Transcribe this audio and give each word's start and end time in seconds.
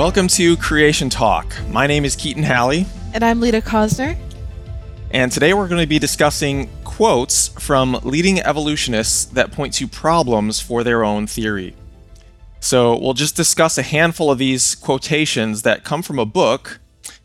Welcome 0.00 0.28
to 0.28 0.56
Creation 0.56 1.10
Talk. 1.10 1.54
My 1.68 1.86
name 1.86 2.06
is 2.06 2.16
Keaton 2.16 2.42
Halley. 2.42 2.86
And 3.12 3.22
I'm 3.22 3.38
Lita 3.38 3.60
Cosner. 3.60 4.16
And 5.10 5.30
today 5.30 5.52
we're 5.52 5.68
going 5.68 5.82
to 5.82 5.86
be 5.86 5.98
discussing 5.98 6.70
quotes 6.84 7.48
from 7.48 8.00
leading 8.02 8.40
evolutionists 8.40 9.26
that 9.26 9.52
point 9.52 9.74
to 9.74 9.86
problems 9.86 10.58
for 10.58 10.82
their 10.82 11.04
own 11.04 11.26
theory. 11.26 11.76
So 12.60 12.98
we'll 12.98 13.12
just 13.12 13.36
discuss 13.36 13.76
a 13.76 13.82
handful 13.82 14.30
of 14.30 14.38
these 14.38 14.74
quotations 14.74 15.60
that 15.62 15.84
come 15.84 16.00
from 16.00 16.18
a 16.18 16.24
book 16.24 16.80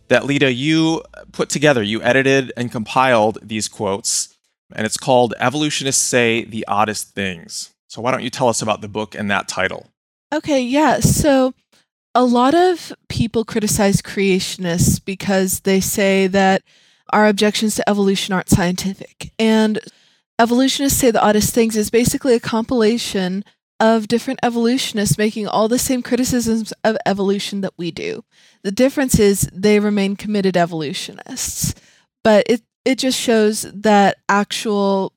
that 0.09 0.25
Lita, 0.25 0.51
you 0.51 1.01
put 1.31 1.47
together. 1.47 1.81
You 1.81 2.01
edited 2.01 2.51
and 2.57 2.73
compiled 2.73 3.37
these 3.41 3.69
quotes, 3.69 4.35
and 4.75 4.85
it's 4.85 4.97
called 4.97 5.33
Evolutionists 5.39 6.03
Say 6.03 6.43
the 6.43 6.67
Oddest 6.67 7.15
Things. 7.15 7.73
So 7.87 8.01
why 8.01 8.11
don't 8.11 8.23
you 8.23 8.29
tell 8.29 8.49
us 8.49 8.61
about 8.61 8.81
the 8.81 8.89
book 8.89 9.15
and 9.15 9.31
that 9.31 9.47
title? 9.47 9.87
Okay, 10.33 10.61
yeah. 10.61 10.99
So 10.99 11.53
a 12.15 12.23
lot 12.23 12.55
of 12.55 12.93
people 13.09 13.43
criticize 13.43 14.01
creationists 14.01 15.03
because 15.03 15.59
they 15.59 15.81
say 15.81 16.27
that 16.27 16.63
our 17.11 17.27
objections 17.27 17.75
to 17.75 17.87
evolution 17.89 18.33
aren't 18.33 18.49
scientific. 18.49 19.31
And 19.37 19.79
evolutionists 20.39 20.97
say 20.99 21.11
the 21.11 21.23
oddest 21.23 21.53
things 21.53 21.75
is 21.75 21.89
basically 21.89 22.33
a 22.33 22.39
compilation 22.39 23.43
of 23.81 24.07
different 24.07 24.39
evolutionists 24.41 25.17
making 25.17 25.47
all 25.47 25.67
the 25.67 25.77
same 25.77 26.01
criticisms 26.01 26.71
of 26.85 26.97
evolution 27.05 27.59
that 27.61 27.73
we 27.77 27.91
do. 27.91 28.23
The 28.63 28.71
difference 28.71 29.19
is 29.19 29.49
they 29.53 29.81
remain 29.81 30.15
committed 30.15 30.55
evolutionists. 30.55 31.75
But 32.23 32.45
it, 32.47 32.61
it 32.85 32.97
just 32.97 33.19
shows 33.19 33.63
that 33.73 34.17
actual 34.29 35.11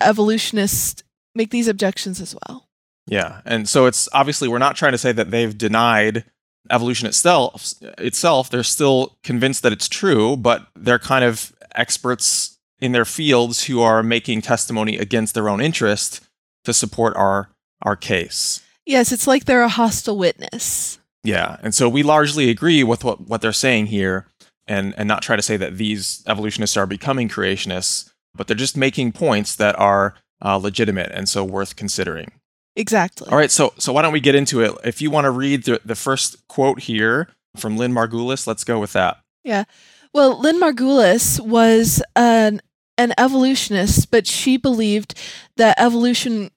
evolutionists 0.00 1.02
make 1.34 1.50
these 1.50 1.66
objections 1.66 2.20
as 2.20 2.34
well. 2.34 2.68
Yeah. 3.08 3.40
And 3.44 3.68
so 3.68 3.86
it's 3.86 4.08
obviously 4.12 4.48
we're 4.48 4.58
not 4.58 4.76
trying 4.76 4.92
to 4.92 4.98
say 4.98 5.12
that 5.12 5.30
they've 5.32 5.56
denied 5.56 6.24
evolution 6.70 7.06
itself 7.06 7.74
itself 7.98 8.50
they're 8.50 8.62
still 8.62 9.16
convinced 9.22 9.62
that 9.62 9.72
it's 9.72 9.88
true 9.88 10.36
but 10.36 10.66
they're 10.74 10.98
kind 10.98 11.24
of 11.24 11.52
experts 11.74 12.58
in 12.80 12.92
their 12.92 13.04
fields 13.04 13.64
who 13.64 13.80
are 13.80 14.02
making 14.02 14.42
testimony 14.42 14.96
against 14.96 15.34
their 15.34 15.48
own 15.48 15.60
interest 15.60 16.20
to 16.64 16.72
support 16.72 17.16
our 17.16 17.50
our 17.82 17.96
case. 17.96 18.60
Yes 18.84 19.12
it's 19.12 19.26
like 19.26 19.44
they're 19.44 19.62
a 19.62 19.68
hostile 19.68 20.16
witness. 20.16 20.98
Yeah 21.22 21.58
and 21.62 21.74
so 21.74 21.88
we 21.88 22.02
largely 22.02 22.50
agree 22.50 22.82
with 22.84 23.04
what, 23.04 23.20
what 23.22 23.40
they're 23.40 23.52
saying 23.52 23.86
here 23.86 24.26
and 24.66 24.94
and 24.96 25.08
not 25.08 25.22
try 25.22 25.36
to 25.36 25.42
say 25.42 25.56
that 25.56 25.76
these 25.76 26.22
evolutionists 26.26 26.76
are 26.76 26.86
becoming 26.86 27.28
creationists 27.28 28.10
but 28.34 28.46
they're 28.46 28.56
just 28.56 28.76
making 28.76 29.12
points 29.12 29.56
that 29.56 29.78
are 29.78 30.14
uh, 30.42 30.56
legitimate 30.56 31.10
and 31.12 31.28
so 31.28 31.42
worth 31.42 31.76
considering 31.76 32.32
Exactly. 32.76 33.28
All 33.30 33.38
right, 33.38 33.50
so 33.50 33.72
so 33.78 33.92
why 33.92 34.02
don't 34.02 34.12
we 34.12 34.20
get 34.20 34.34
into 34.34 34.60
it? 34.60 34.72
If 34.84 35.00
you 35.00 35.10
want 35.10 35.24
to 35.24 35.30
read 35.30 35.64
the, 35.64 35.80
the 35.84 35.94
first 35.94 36.46
quote 36.48 36.80
here 36.80 37.28
from 37.56 37.76
Lynn 37.76 37.92
Margulis, 37.92 38.46
let's 38.46 38.64
go 38.64 38.78
with 38.78 38.92
that. 38.92 39.18
Yeah. 39.44 39.64
Well, 40.12 40.38
Lynn 40.38 40.60
Margulis 40.60 41.40
was 41.40 42.02
an 42.14 42.60
an 42.98 43.12
evolutionist, 43.18 44.10
but 44.10 44.26
she 44.26 44.56
believed 44.56 45.14
that 45.56 45.78
evolution 45.78 46.50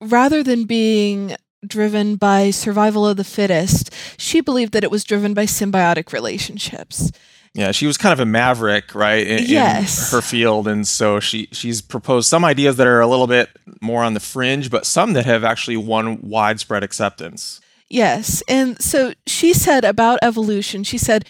rather 0.00 0.42
than 0.42 0.64
being 0.64 1.36
driven 1.66 2.16
by 2.16 2.50
survival 2.50 3.06
of 3.06 3.16
the 3.16 3.24
fittest, 3.24 3.94
she 4.16 4.40
believed 4.40 4.72
that 4.72 4.84
it 4.84 4.90
was 4.90 5.04
driven 5.04 5.34
by 5.34 5.44
symbiotic 5.44 6.12
relationships. 6.12 7.10
Yeah, 7.54 7.72
she 7.72 7.86
was 7.86 7.96
kind 7.96 8.12
of 8.12 8.20
a 8.20 8.26
maverick, 8.26 8.94
right? 8.94 9.26
In, 9.26 9.44
yes. 9.44 10.12
In 10.12 10.16
her 10.16 10.22
field, 10.22 10.68
and 10.68 10.86
so 10.86 11.18
she 11.18 11.48
she's 11.50 11.82
proposed 11.82 12.28
some 12.28 12.44
ideas 12.44 12.76
that 12.76 12.86
are 12.86 13.00
a 13.00 13.08
little 13.08 13.26
bit 13.26 13.50
more 13.80 14.04
on 14.04 14.14
the 14.14 14.20
fringe, 14.20 14.70
but 14.70 14.86
some 14.86 15.14
that 15.14 15.26
have 15.26 15.42
actually 15.42 15.76
won 15.76 16.20
widespread 16.22 16.84
acceptance. 16.84 17.60
Yes, 17.88 18.40
and 18.46 18.80
so 18.80 19.14
she 19.26 19.52
said 19.52 19.84
about 19.84 20.20
evolution. 20.22 20.84
She 20.84 20.96
said 20.96 21.24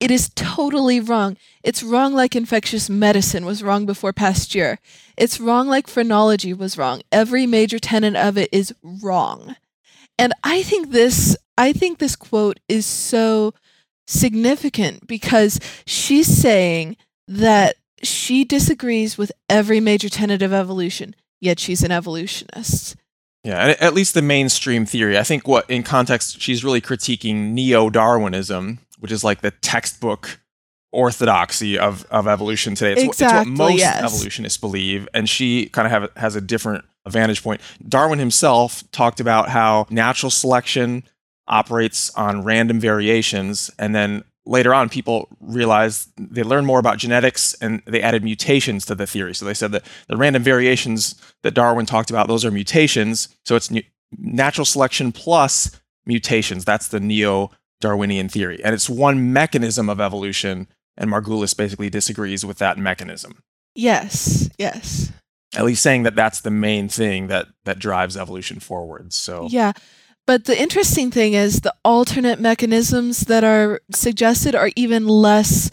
it 0.00 0.10
is 0.10 0.30
totally 0.34 1.00
wrong. 1.00 1.38
It's 1.62 1.82
wrong 1.82 2.12
like 2.12 2.36
infectious 2.36 2.90
medicine 2.90 3.46
was 3.46 3.62
wrong 3.62 3.86
before 3.86 4.12
Pasteur. 4.12 4.78
It's 5.16 5.40
wrong 5.40 5.66
like 5.66 5.86
phrenology 5.86 6.52
was 6.52 6.76
wrong. 6.76 7.00
Every 7.10 7.46
major 7.46 7.78
tenet 7.78 8.16
of 8.16 8.36
it 8.36 8.50
is 8.52 8.74
wrong. 8.82 9.56
And 10.18 10.34
I 10.44 10.62
think 10.62 10.90
this 10.90 11.38
I 11.56 11.72
think 11.72 11.98
this 11.98 12.16
quote 12.16 12.60
is 12.68 12.84
so 12.84 13.54
significant 14.06 15.06
because 15.06 15.58
she's 15.86 16.26
saying 16.26 16.96
that 17.28 17.76
she 18.02 18.44
disagrees 18.44 19.16
with 19.16 19.32
every 19.48 19.80
major 19.80 20.08
tenet 20.08 20.42
of 20.42 20.52
evolution, 20.52 21.14
yet 21.40 21.58
she's 21.58 21.82
an 21.82 21.90
evolutionist. 21.90 22.96
Yeah, 23.42 23.74
at 23.78 23.94
least 23.94 24.14
the 24.14 24.22
mainstream 24.22 24.86
theory. 24.86 25.18
I 25.18 25.22
think 25.22 25.46
what 25.46 25.68
in 25.68 25.82
context 25.82 26.40
she's 26.40 26.64
really 26.64 26.80
critiquing 26.80 27.52
neo-Darwinism, 27.52 28.78
which 28.98 29.12
is 29.12 29.22
like 29.22 29.42
the 29.42 29.50
textbook 29.50 30.40
orthodoxy 30.92 31.78
of, 31.78 32.06
of 32.10 32.26
evolution 32.26 32.74
today. 32.74 32.92
It's, 32.92 33.02
exactly, 33.02 33.52
it's 33.52 33.60
what 33.60 33.68
most 33.70 33.78
yes. 33.78 34.02
evolutionists 34.02 34.58
believe, 34.58 35.08
and 35.12 35.28
she 35.28 35.66
kind 35.66 35.86
of 35.86 35.92
have, 35.92 36.10
has 36.16 36.36
a 36.36 36.40
different 36.40 36.84
vantage 37.06 37.42
point. 37.42 37.60
Darwin 37.86 38.18
himself 38.18 38.82
talked 38.92 39.20
about 39.20 39.48
how 39.50 39.86
natural 39.90 40.30
selection 40.30 41.02
operates 41.46 42.10
on 42.14 42.42
random 42.42 42.80
variations 42.80 43.70
and 43.78 43.94
then 43.94 44.24
later 44.46 44.74
on 44.74 44.88
people 44.88 45.28
realized 45.40 46.10
they 46.18 46.42
learned 46.42 46.66
more 46.66 46.78
about 46.78 46.98
genetics 46.98 47.54
and 47.60 47.82
they 47.86 48.02
added 48.02 48.22
mutations 48.22 48.84
to 48.86 48.94
the 48.94 49.06
theory. 49.06 49.34
So 49.34 49.44
they 49.44 49.54
said 49.54 49.72
that 49.72 49.84
the 50.08 50.16
random 50.16 50.42
variations 50.42 51.14
that 51.42 51.54
darwin 51.54 51.86
talked 51.86 52.10
about 52.10 52.28
those 52.28 52.44
are 52.44 52.50
mutations. 52.50 53.28
So 53.44 53.56
it's 53.56 53.70
natural 54.18 54.64
selection 54.64 55.12
plus 55.12 55.70
mutations. 56.06 56.64
That's 56.64 56.88
the 56.88 57.00
neo-darwinian 57.00 58.28
theory. 58.28 58.62
And 58.62 58.74
it's 58.74 58.90
one 58.90 59.32
mechanism 59.32 59.88
of 59.88 60.00
evolution 60.00 60.68
and 60.96 61.10
margulis 61.10 61.56
basically 61.56 61.90
disagrees 61.90 62.44
with 62.44 62.58
that 62.58 62.78
mechanism. 62.78 63.42
Yes 63.74 64.50
yes. 64.58 65.10
At 65.56 65.64
least 65.64 65.82
saying 65.82 66.02
that 66.02 66.16
that's 66.16 66.40
the 66.40 66.50
main 66.50 66.88
thing 66.88 67.28
that 67.28 67.46
that 67.64 67.78
drives 67.78 68.16
evolution 68.16 68.60
forward 68.60 69.12
so. 69.12 69.48
Yeah 69.50 69.72
but 70.26 70.44
the 70.44 70.60
interesting 70.60 71.10
thing 71.10 71.34
is 71.34 71.60
the 71.60 71.74
alternate 71.84 72.40
mechanisms 72.40 73.20
that 73.22 73.44
are 73.44 73.80
suggested 73.92 74.54
are 74.54 74.70
even 74.76 75.06
less 75.06 75.70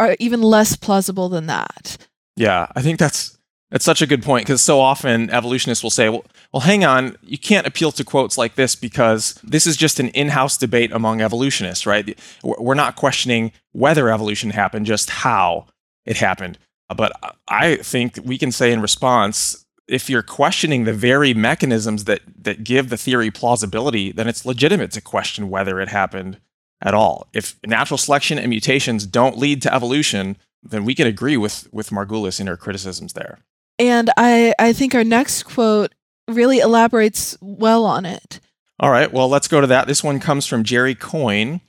are 0.00 0.16
even 0.20 0.42
less 0.42 0.76
plausible 0.76 1.28
than 1.28 1.46
that. 1.46 1.96
Yeah, 2.36 2.68
I 2.76 2.82
think 2.82 2.98
that's 2.98 3.38
that's 3.70 3.84
such 3.84 4.00
a 4.00 4.06
good 4.06 4.22
point 4.22 4.46
because 4.46 4.62
so 4.62 4.80
often 4.80 5.28
evolutionists 5.30 5.82
will 5.82 5.90
say, 5.90 6.08
well, 6.08 6.24
well, 6.52 6.60
hang 6.60 6.84
on, 6.84 7.16
you 7.22 7.36
can't 7.36 7.66
appeal 7.66 7.92
to 7.92 8.04
quotes 8.04 8.38
like 8.38 8.54
this 8.54 8.74
because 8.74 9.34
this 9.44 9.66
is 9.66 9.76
just 9.76 10.00
an 10.00 10.08
in-house 10.08 10.56
debate 10.56 10.90
among 10.92 11.20
evolutionists, 11.20 11.86
right? 11.86 12.18
We're 12.42 12.74
not 12.74 12.96
questioning 12.96 13.52
whether 13.72 14.08
evolution 14.08 14.50
happened, 14.50 14.86
just 14.86 15.10
how 15.10 15.66
it 16.06 16.16
happened. 16.16 16.58
But 16.96 17.12
I 17.48 17.76
think 17.76 18.18
we 18.24 18.38
can 18.38 18.52
say 18.52 18.72
in 18.72 18.80
response 18.80 19.66
if 19.88 20.10
you're 20.10 20.22
questioning 20.22 20.84
the 20.84 20.92
very 20.92 21.34
mechanisms 21.34 22.04
that 22.04 22.20
that 22.40 22.62
give 22.62 22.90
the 22.90 22.96
theory 22.96 23.30
plausibility, 23.30 24.12
then 24.12 24.28
it's 24.28 24.46
legitimate 24.46 24.92
to 24.92 25.00
question 25.00 25.50
whether 25.50 25.80
it 25.80 25.88
happened 25.88 26.38
at 26.82 26.94
all. 26.94 27.26
If 27.32 27.58
natural 27.66 27.98
selection 27.98 28.38
and 28.38 28.50
mutations 28.50 29.06
don't 29.06 29.38
lead 29.38 29.62
to 29.62 29.74
evolution, 29.74 30.36
then 30.62 30.84
we 30.84 30.94
can 30.94 31.06
agree 31.06 31.36
with 31.36 31.68
with 31.72 31.90
Margulis 31.90 32.38
in 32.38 32.46
her 32.46 32.56
criticisms 32.56 33.14
there. 33.14 33.38
And 33.78 34.10
I 34.16 34.54
I 34.58 34.72
think 34.72 34.94
our 34.94 35.04
next 35.04 35.44
quote 35.44 35.92
really 36.28 36.58
elaborates 36.58 37.36
well 37.40 37.84
on 37.86 38.04
it. 38.04 38.40
All 38.80 38.90
right, 38.90 39.12
well, 39.12 39.28
let's 39.28 39.48
go 39.48 39.60
to 39.60 39.66
that. 39.66 39.88
This 39.88 40.04
one 40.04 40.20
comes 40.20 40.46
from 40.46 40.62
Jerry 40.62 40.94
Coyne, 40.94 41.62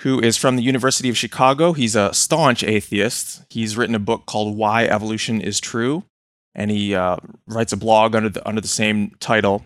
who 0.00 0.20
is 0.20 0.36
from 0.36 0.56
the 0.56 0.62
University 0.62 1.08
of 1.08 1.16
Chicago. 1.16 1.72
He's 1.72 1.96
a 1.96 2.12
staunch 2.12 2.62
atheist. 2.62 3.44
He's 3.48 3.74
written 3.74 3.94
a 3.94 4.00
book 4.00 4.26
called 4.26 4.58
Why 4.58 4.84
Evolution 4.84 5.40
is 5.40 5.60
True 5.60 6.04
and 6.54 6.70
he 6.70 6.94
uh, 6.94 7.16
writes 7.46 7.72
a 7.72 7.76
blog 7.76 8.14
under 8.14 8.28
the 8.28 8.46
under 8.46 8.60
the 8.60 8.68
same 8.68 9.12
title. 9.20 9.64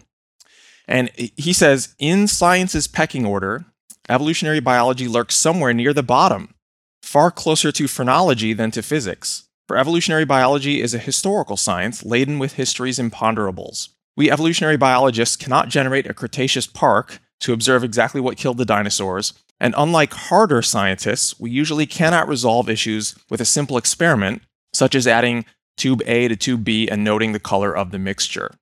And 0.89 1.11
he 1.17 1.53
says, 1.53 1.95
in 1.99 2.29
science's 2.29 2.87
pecking 2.87 3.27
order, 3.27 3.65
evolutionary 4.09 4.61
biology 4.61 5.09
lurks 5.09 5.35
somewhere 5.35 5.75
near 5.75 5.93
the 5.93 6.03
bottom, 6.03 6.55
far 7.03 7.31
closer 7.33 7.73
to 7.73 7.89
phrenology 7.89 8.53
than 8.53 8.71
to 8.71 8.83
physics. 8.83 9.49
For 9.67 9.77
evolutionary 9.77 10.25
biology 10.25 10.81
is 10.81 10.95
a 10.95 10.99
historical 10.99 11.57
science 11.57 12.05
laden 12.05 12.39
with 12.39 12.53
history's 12.53 13.01
imponderables. 13.01 13.89
We 14.17 14.31
evolutionary 14.31 14.77
biologists 14.77 15.35
cannot 15.35 15.69
generate 15.69 16.07
a 16.07 16.15
Cretaceous 16.15 16.69
park 16.69 17.19
to 17.41 17.53
observe 17.53 17.83
exactly 17.83 18.21
what 18.21 18.39
killed 18.39 18.59
the 18.59 18.65
dinosaurs, 18.65 19.35
and 19.59 19.75
unlike 19.77 20.13
harder 20.13 20.63
scientists, 20.63 21.39
we 21.41 21.51
usually 21.51 21.87
cannot 21.87 22.29
resolve 22.29 22.69
issues 22.69 23.15
with 23.29 23.41
a 23.41 23.45
simple 23.45 23.77
experiment, 23.77 24.43
such 24.73 24.95
as 24.95 25.07
adding 25.07 25.45
tube 25.77 26.03
A 26.07 26.29
to 26.29 26.37
tube 26.37 26.65
B 26.65 26.89
and 26.89 27.05
noting 27.05 27.33
the 27.33 27.41
color 27.41 27.77
of 27.77 27.91
the 27.91 27.99
mixture. 27.99 28.55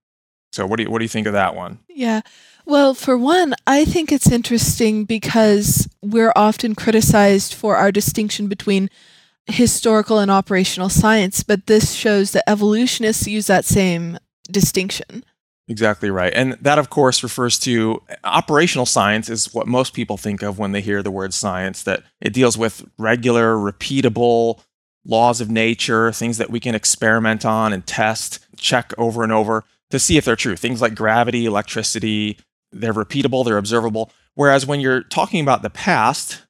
So 0.53 0.67
what 0.67 0.77
do 0.77 0.85
you 0.85 0.91
what 0.91 0.99
do 0.99 1.05
you 1.05 1.09
think 1.09 1.27
of 1.27 1.33
that 1.33 1.55
one? 1.55 1.79
Yeah. 1.89 2.21
Well, 2.67 2.95
for 2.95 3.19
one, 3.19 3.55
I 3.67 3.85
think 3.85 4.11
it's 4.11 4.31
interesting 4.31 5.05
because 5.05 5.89
we're 6.01 6.33
often 6.35 6.75
criticized 6.75 7.53
for 7.53 7.77
our 7.77 7.93
distinction 7.93 8.49
between 8.49 8.89
historical 9.47 10.19
and 10.19 10.31
operational 10.31 10.89
science, 10.89 11.43
but 11.43 11.67
this 11.67 11.93
shows 11.93 12.31
that 12.31 12.49
evolutionists 12.49 13.27
use 13.27 13.47
that 13.49 13.67
same 13.67 14.19
distinction. 14.51 15.25
Exactly 15.67 16.11
right. 16.11 16.33
And 16.35 16.59
that, 16.61 16.79
of 16.79 16.91
course, 16.91 17.23
refers 17.23 17.59
to 17.61 18.03
uh, 18.11 18.15
operational 18.25 18.87
science, 18.87 19.31
is 19.31 19.55
what 19.55 19.67
most 19.67 19.95
people 19.95 20.17
think 20.17 20.43
of 20.43 20.59
when 20.59 20.73
they 20.73 20.83
hear 20.83 21.03
the 21.03 21.11
word 21.11 21.33
science, 21.33 21.83
that 21.85 22.03
it 22.21 22.35
deals 22.35 22.59
with 22.59 22.85
regular, 22.99 23.55
repeatable 23.57 24.61
laws 25.05 25.41
of 25.41 25.51
nature, 25.51 26.13
things 26.13 26.39
that 26.39 26.51
we 26.51 26.61
can 26.61 26.75
experiment 26.75 27.45
on 27.45 27.73
and 27.73 27.87
test, 27.87 28.45
check 28.57 28.93
over 28.99 29.23
and 29.23 29.33
over 29.33 29.65
to 29.91 29.99
see 29.99 30.17
if 30.17 30.25
they're 30.25 30.37
true. 30.37 30.57
Things 30.57 30.81
like 30.81 30.95
gravity, 30.95 31.47
electricity, 31.47 32.39
they're 32.73 32.95
repeatable, 32.95 33.45
they're 33.45 33.59
observable. 33.59 34.11
Whereas 34.35 34.67
when 34.67 34.81
you're 34.81 35.03
talking 35.03 35.41
about 35.41 35.63
the 35.63 35.71
past 35.71 36.43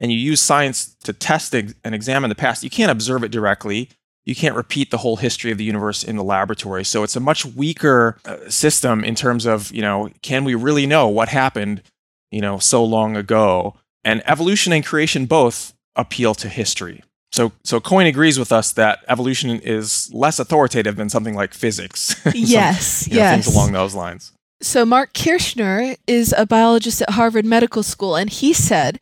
and 0.00 0.12
you 0.12 0.18
use 0.18 0.40
science 0.40 0.94
to 1.04 1.12
test 1.12 1.54
and 1.54 1.74
examine 1.84 2.28
the 2.28 2.34
past, 2.34 2.62
you 2.62 2.70
can't 2.70 2.90
observe 2.90 3.24
it 3.24 3.30
directly 3.30 3.88
you 4.24 4.34
can't 4.34 4.54
repeat 4.54 4.90
the 4.90 4.98
whole 4.98 5.16
history 5.16 5.50
of 5.50 5.58
the 5.58 5.64
universe 5.64 6.04
in 6.04 6.16
the 6.16 6.24
laboratory. 6.24 6.84
So 6.84 7.02
it's 7.02 7.16
a 7.16 7.20
much 7.20 7.44
weaker 7.44 8.18
uh, 8.24 8.48
system 8.48 9.04
in 9.04 9.14
terms 9.14 9.46
of, 9.46 9.72
you 9.72 9.82
know, 9.82 10.10
can 10.22 10.44
we 10.44 10.54
really 10.54 10.86
know 10.86 11.08
what 11.08 11.28
happened, 11.28 11.82
you 12.30 12.40
know, 12.40 12.58
so 12.58 12.84
long 12.84 13.16
ago? 13.16 13.74
And 14.04 14.22
evolution 14.26 14.72
and 14.72 14.84
creation 14.84 15.26
both 15.26 15.74
appeal 15.96 16.34
to 16.36 16.48
history. 16.48 17.02
So, 17.32 17.52
so 17.64 17.80
Coyne 17.80 18.06
agrees 18.06 18.38
with 18.38 18.52
us 18.52 18.72
that 18.72 19.00
evolution 19.08 19.60
is 19.60 20.10
less 20.12 20.38
authoritative 20.38 20.96
than 20.96 21.08
something 21.08 21.34
like 21.34 21.54
physics. 21.54 22.20
yes, 22.34 23.06
Some, 23.06 23.16
yes. 23.16 23.30
Know, 23.30 23.42
things 23.42 23.56
along 23.56 23.72
those 23.72 23.94
lines. 23.94 24.32
So, 24.60 24.84
Marc 24.84 25.14
Kirschner 25.14 25.96
is 26.06 26.34
a 26.36 26.46
biologist 26.46 27.02
at 27.02 27.10
Harvard 27.10 27.44
Medical 27.44 27.82
School, 27.82 28.16
and 28.16 28.30
he 28.30 28.52
said, 28.52 29.00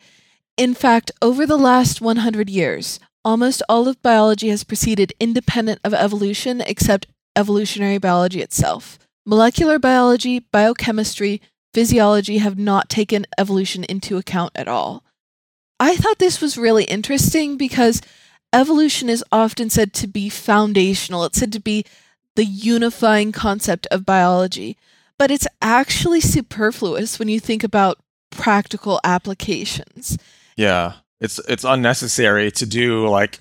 in 0.57 0.75
fact, 0.75 1.11
over 1.21 1.45
the 1.45 1.59
last 1.59 2.01
100 2.01 2.49
years, 2.49 3.01
Almost 3.23 3.63
all 3.69 3.87
of 3.87 4.01
biology 4.01 4.49
has 4.49 4.65
proceeded 4.65 5.13
independent 5.21 5.81
of 5.85 5.93
evolution 5.93 6.63
except 6.63 7.07
evolutionary 7.37 7.99
biology 7.99 8.41
itself. 8.41 8.99
Molecular 9.27 9.79
biology, 9.79 10.39
biochemistry, 10.39 11.43
physiology 11.75 12.39
have 12.39 12.59
not 12.59 12.89
taken 12.89 13.27
evolution 13.37 13.85
into 13.85 14.17
account 14.17 14.53
at 14.55 14.69
all. 14.69 15.05
I 15.81 15.97
thought 15.97 16.19
this 16.19 16.41
was 16.41 16.57
really 16.57 16.85
interesting 16.85 17.57
because 17.57 18.01
evolution 18.53 19.09
is 19.09 19.25
often 19.33 19.71
said 19.71 19.93
to 19.95 20.07
be 20.07 20.29
foundational. 20.29 21.25
It's 21.25 21.39
said 21.39 21.53
to 21.55 21.61
be 21.61 21.85
the 22.37 22.45
unifying 22.45 23.33
concept 23.33 23.89
of 23.91 24.07
biology, 24.07 24.77
but 25.19 25.33
it's 25.33 25.49
actually 25.61 26.21
superfluous 26.21 27.19
when 27.19 27.29
you 27.29 27.41
think 27.41 27.65
about 27.65 27.99
practical 28.31 29.01
applications. 29.03 30.17
Yeah 30.57 30.93
it's 31.21 31.39
it's 31.49 31.65
unnecessary 31.65 32.51
to 32.51 32.67
do 32.67 33.07
like 33.09 33.39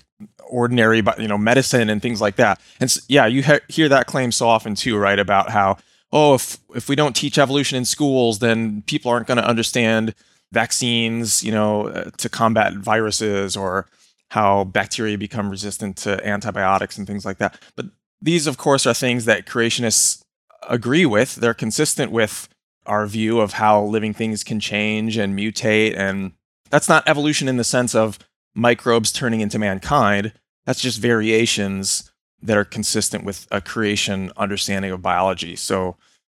ordinary 0.48 1.02
you 1.18 1.28
know 1.28 1.38
medicine 1.38 1.88
and 1.88 2.02
things 2.02 2.20
like 2.20 2.36
that 2.36 2.60
and 2.80 2.90
so, 2.90 3.00
yeah 3.08 3.26
you 3.26 3.42
he- 3.42 3.58
hear 3.68 3.88
that 3.88 4.06
claim 4.06 4.30
so 4.30 4.48
often 4.48 4.74
too 4.74 4.96
right 4.96 5.18
about 5.18 5.50
how 5.50 5.76
oh 6.12 6.34
if 6.34 6.58
if 6.74 6.88
we 6.88 6.96
don't 6.96 7.16
teach 7.16 7.38
evolution 7.38 7.76
in 7.78 7.84
schools 7.84 8.40
then 8.40 8.82
people 8.82 9.10
aren't 9.10 9.26
going 9.26 9.38
to 9.38 9.46
understand 9.46 10.14
vaccines 10.52 11.42
you 11.42 11.52
know 11.52 11.88
uh, 11.88 12.10
to 12.16 12.28
combat 12.28 12.74
viruses 12.74 13.56
or 13.56 13.86
how 14.30 14.64
bacteria 14.64 15.18
become 15.18 15.50
resistant 15.50 15.96
to 15.96 16.24
antibiotics 16.26 16.98
and 16.98 17.06
things 17.06 17.24
like 17.24 17.38
that 17.38 17.60
but 17.76 17.86
these 18.20 18.46
of 18.46 18.58
course 18.58 18.86
are 18.86 18.94
things 18.94 19.24
that 19.24 19.46
creationists 19.46 20.22
agree 20.68 21.06
with 21.06 21.36
they're 21.36 21.54
consistent 21.54 22.10
with 22.12 22.48
our 22.86 23.06
view 23.06 23.40
of 23.40 23.54
how 23.54 23.82
living 23.82 24.12
things 24.12 24.42
can 24.42 24.58
change 24.58 25.16
and 25.16 25.38
mutate 25.38 25.96
and 25.96 26.32
that's 26.70 26.88
not 26.88 27.06
evolution 27.08 27.48
in 27.48 27.56
the 27.56 27.64
sense 27.64 27.94
of 27.94 28.18
microbes 28.54 29.12
turning 29.12 29.40
into 29.40 29.58
mankind. 29.58 30.32
That's 30.64 30.80
just 30.80 30.98
variations 30.98 32.10
that 32.42 32.56
are 32.56 32.64
consistent 32.64 33.24
with 33.24 33.46
a 33.50 33.60
creation 33.60 34.32
understanding 34.36 34.90
of 34.92 35.02
biology. 35.02 35.56
So, 35.56 35.96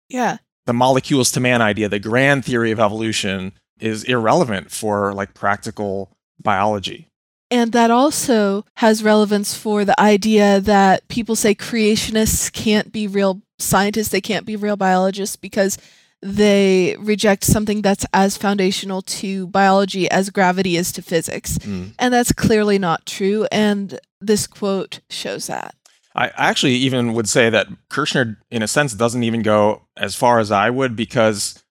yeah, 0.08 0.38
the 0.66 0.72
molecules 0.72 1.30
to 1.32 1.40
man 1.40 1.62
idea, 1.62 1.88
the 1.88 1.98
grand 1.98 2.44
theory 2.44 2.70
of 2.70 2.80
evolution, 2.80 3.52
is 3.82 4.04
irrelevant 4.04 4.70
for 4.70 5.12
like 5.12 5.34
practical 5.34 6.10
biology. 6.40 7.08
And 7.50 7.72
that 7.72 7.90
also 7.90 8.64
has 8.76 9.04
relevance 9.04 9.54
for 9.54 9.84
the 9.84 10.00
idea 10.00 10.60
that 10.60 11.06
people 11.08 11.36
say 11.36 11.54
creationists 11.54 12.50
can't 12.50 12.90
be 12.90 13.06
real 13.06 13.42
scientists, 13.58 14.08
they 14.08 14.22
can't 14.22 14.46
be 14.46 14.56
real 14.56 14.76
biologists 14.76 15.36
because 15.36 15.76
they 16.22 16.96
reject 17.00 17.44
something 17.44 17.82
that's 17.82 18.06
as 18.14 18.36
foundational 18.36 19.02
to 19.02 19.48
biology 19.48 20.10
as 20.10 20.30
gravity 20.30 20.76
is 20.76 20.92
to 20.92 21.02
physics. 21.02 21.58
Mm. 21.58 21.94
And 21.98 22.14
that's 22.14 22.32
clearly 22.32 22.78
not 22.78 23.04
true. 23.06 23.46
And 23.50 23.98
this 24.20 24.46
quote 24.46 25.00
shows 25.10 25.48
that. 25.48 25.74
I 26.14 26.30
actually 26.36 26.74
even 26.74 27.14
would 27.14 27.28
say 27.28 27.50
that 27.50 27.68
Kirschner, 27.88 28.38
in 28.50 28.62
a 28.62 28.68
sense, 28.68 28.92
doesn't 28.92 29.22
even 29.24 29.42
go 29.42 29.82
as 29.96 30.14
far 30.14 30.38
as 30.38 30.50
I 30.50 30.70
would 30.70 30.94
because 30.94 31.61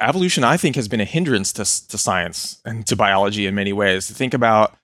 evolution, 0.00 0.44
I 0.44 0.56
think, 0.56 0.76
has 0.76 0.88
been 0.88 1.00
a 1.00 1.04
hindrance 1.04 1.52
to, 1.54 1.64
to 1.88 1.98
science 1.98 2.60
and 2.64 2.86
to 2.86 2.96
biology 2.96 3.46
in 3.46 3.54
many 3.54 3.72
ways. 3.72 4.10
Think 4.10 4.34
about 4.34 4.76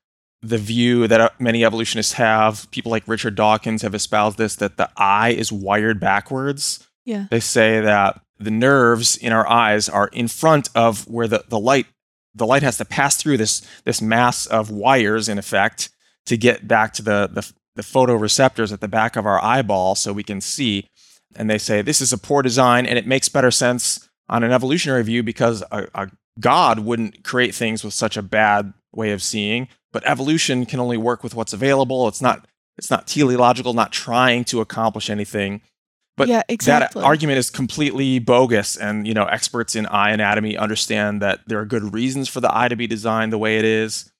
the 0.43 0.59
view 0.59 1.09
that 1.09 1.21
uh, 1.21 1.31
many 1.39 1.65
evolutionists 1.65 2.15
have. 2.15 2.71
People 2.71 2.91
like 2.91 3.07
Richard 3.07 3.35
Dawkins 3.35 3.83
have 3.83 3.95
espoused 3.95 4.39
this 4.39 4.57
that 4.57 4.77
the 4.77 4.91
eye 4.97 5.31
is 5.31 5.51
wired 5.51 6.01
backwards. 6.01 6.87
Yeah. 7.05 7.27
They 7.31 7.41
say 7.41 7.81
that 7.81 8.21
the 8.39 8.51
nerves 8.51 9.17
in 9.17 9.33
our 9.33 9.49
eyes 9.49 9.89
are 9.89 10.09
in 10.09 10.29
front 10.29 10.69
of 10.75 11.09
where 11.09 11.29
the, 11.29 11.45
the 11.49 11.59
light 11.59 11.87
the 12.35 12.47
light 12.47 12.63
has 12.63 12.77
to 12.77 12.85
pass 12.85 13.17
through 13.17 13.39
this 13.39 13.67
this 13.85 14.03
mass 14.03 14.47
of 14.47 14.71
wires 14.71 15.29
in 15.29 15.39
effect 15.39 15.89
to 16.27 16.37
get 16.37 16.69
back 16.69 16.93
to 16.95 17.03
the, 17.03 17.31
the 17.33 17.51
the 17.77 17.83
photoreceptors 17.83 18.73
at 18.73 18.81
the 18.81 18.89
back 18.89 19.17
of 19.17 19.27
our 19.27 19.43
eyeball 19.43 19.95
so 19.95 20.13
we 20.13 20.23
can 20.23 20.41
see 20.41 20.87
and 21.35 21.49
they 21.49 21.59
say 21.59 21.83
this 21.83 22.01
is 22.01 22.13
a 22.13 22.19
poor 22.19 22.43
design 22.43 22.85
and 22.87 22.99
it 22.99 23.07
makes 23.07 23.29
better 23.29 23.51
sense 23.51 24.06
on 24.29 24.43
an 24.43 24.53
evolutionary 24.53 25.03
view 25.03 25.23
because 25.23 25.63
a, 25.71 25.87
a 25.95 26.11
god 26.41 26.81
wouldn't 26.81 27.25
create 27.25 27.55
things 27.55 27.83
with 27.83 27.95
such 27.95 28.17
a 28.17 28.23
bad 28.23 28.73
way 28.93 29.13
of 29.13 29.23
seeing 29.23 29.69
but 29.93 30.07
evolution 30.07 30.67
can 30.67 30.81
only 30.81 30.97
work 30.97 31.23
with 31.23 31.35
what's 31.35 31.53
available 31.53 32.09
it's 32.09 32.23
not 32.23 32.47
it's 32.79 32.91
not 32.91 33.07
teleological 33.07 33.73
not 33.73 33.93
trying 33.93 34.45
to 34.45 34.61
accomplish 34.61 35.09
anything 35.09 35.61
but 36.17 36.29
yeah, 36.29 36.43
exactly. 36.49 37.01
that 37.01 37.07
argument 37.07 37.39
is 37.39 37.51
completely 37.51 38.19
bogus. 38.19 38.77
And, 38.77 39.07
you 39.07 39.13
know, 39.13 39.27
experts 39.27 39.77
in 39.77 39.87
eye 39.87 40.11
anatomy 40.11 40.57
understand 40.57 41.21
that 41.21 41.41
there 41.47 41.61
are 41.61 41.67
good 41.67 41.93
reasons 41.93 42.29
for 42.29 42.41
the 42.41 42.57
eye 42.57 42.69
to 42.69 42.77
be 42.77 42.87
designed 42.87 43.33
the 43.33 43.39
way 43.39 43.59
it 43.59 43.65
is. 43.65 44.11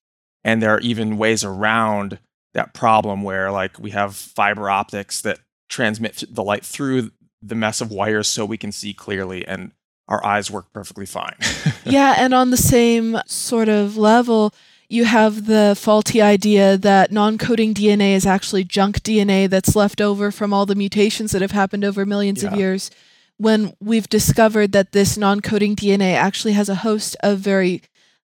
And 0.45 0.63
there 0.63 0.75
are 0.75 0.81
even 0.81 1.17
ways 1.17 1.43
around 1.43 2.19
that 2.55 2.75
problem 2.75 3.23
where, 3.23 3.51
like, 3.51 3.79
we 3.79 3.91
have 3.91 4.15
fiber 4.15 4.69
optics 4.69 5.23
that 5.23 5.41
transmit 5.69 6.23
the 6.29 6.43
light 6.43 6.65
through 6.65 7.11
the 7.43 7.55
mess 7.55 7.81
of 7.81 7.91
wires 7.91 8.29
so 8.29 8.45
we 8.45 8.59
can 8.59 8.73
see 8.73 8.93
clearly. 8.93 9.47
And 9.47 9.73
our 10.09 10.25
eyes 10.25 10.51
work 10.51 10.73
perfectly 10.73 11.07
fine. 11.07 11.37
yeah. 11.85 12.15
And 12.19 12.33
on 12.33 12.51
the 12.51 12.57
same 12.57 13.19
sort 13.27 13.69
of 13.69 13.97
level, 13.97 14.55
you 14.89 15.05
have 15.05 15.47
the 15.47 15.77
faulty 15.79 16.23
idea 16.23 16.77
that 16.79 17.11
non 17.11 17.39
coding 17.39 17.75
DNA 17.75 18.15
is 18.15 18.27
actually 18.27 18.65
junk 18.65 19.03
DNA 19.03 19.49
that's 19.49 19.75
left 19.75 20.01
over 20.01 20.31
from 20.31 20.53
all 20.53 20.67
the 20.67 20.77
mutations 20.77 21.33
that 21.33 21.43
have 21.43 21.51
happened 21.51 21.85
over 21.85 22.07
millions 22.07 22.43
yeah. 22.43 22.51
of 22.51 22.57
years, 22.57 22.91
when 23.39 23.75
we've 23.81 24.09
discovered 24.09 24.73
that 24.73 24.93
this 24.93 25.17
non 25.17 25.41
coding 25.41 25.75
DNA 25.75 26.15
actually 26.15 26.53
has 26.53 26.69
a 26.69 26.77
host 26.77 27.17
of 27.21 27.39
very 27.39 27.83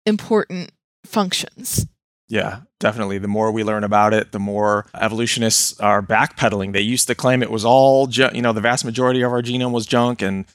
important 0.05 0.73
functions. 1.07 1.87
Yeah, 2.29 2.61
definitely. 2.81 3.19
The 3.19 3.29
more 3.29 3.52
we 3.52 3.64
learn 3.64 3.85
about 3.85 4.14
it, 4.14 4.33
the 4.33 4.38
more 4.38 4.87
evolutionists 4.99 5.79
are 5.81 6.02
backpedaling. 6.02 6.73
They 6.73 6.81
used 6.81 7.07
to 7.09 7.14
claim 7.14 7.43
it 7.43 7.50
was 7.50 7.64
all, 7.64 8.07
ju- 8.07 8.31
you 8.33 8.41
know, 8.41 8.52
the 8.52 8.61
vast 8.61 8.85
majority 8.85 9.21
of 9.23 9.33
our 9.33 9.43
genome 9.43 9.73
was 9.73 9.87
junk, 9.87 10.23
and 10.23 10.47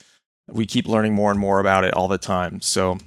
we 0.47 0.65
keep 0.65 0.87
learning 0.87 1.13
more 1.13 1.31
and 1.31 1.39
more 1.39 1.59
about 1.59 1.83
it 1.83 1.93
all 1.93 2.07
the 2.07 2.17
time. 2.17 2.61
So, 2.61 2.97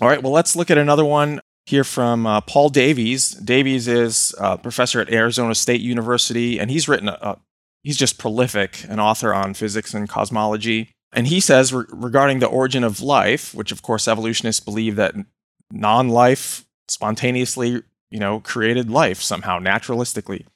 all 0.00 0.08
right, 0.08 0.22
well, 0.22 0.32
let's 0.32 0.56
look 0.56 0.70
at 0.70 0.78
another 0.78 1.04
one 1.04 1.40
here 1.66 1.84
from 1.84 2.26
uh, 2.26 2.40
Paul 2.40 2.68
Davies. 2.68 3.30
Davies 3.30 3.88
is 3.88 4.34
a 4.38 4.58
professor 4.58 5.00
at 5.00 5.12
Arizona 5.12 5.54
State 5.54 5.80
University, 5.80 6.58
and 6.58 6.70
he's 6.70 6.88
written, 6.88 7.08
a, 7.08 7.38
he's 7.82 7.96
just 7.96 8.18
prolific, 8.18 8.84
an 8.88 9.00
author 9.00 9.32
on 9.32 9.54
physics 9.54 9.94
and 9.94 10.08
cosmology. 10.08 10.90
And 11.12 11.26
he 11.26 11.40
says 11.40 11.72
re- 11.72 11.84
regarding 11.88 12.38
the 12.38 12.46
origin 12.46 12.84
of 12.84 13.00
life, 13.00 13.54
which 13.54 13.72
of 13.72 13.82
course 13.82 14.08
evolutionists 14.08 14.64
believe 14.64 14.96
that 14.96 15.14
non-life 15.70 16.64
spontaneously, 16.88 17.82
you 18.10 18.18
know, 18.18 18.40
created 18.40 18.90
life 18.90 19.22
somehow 19.22 19.58
naturalistically. 19.58 20.46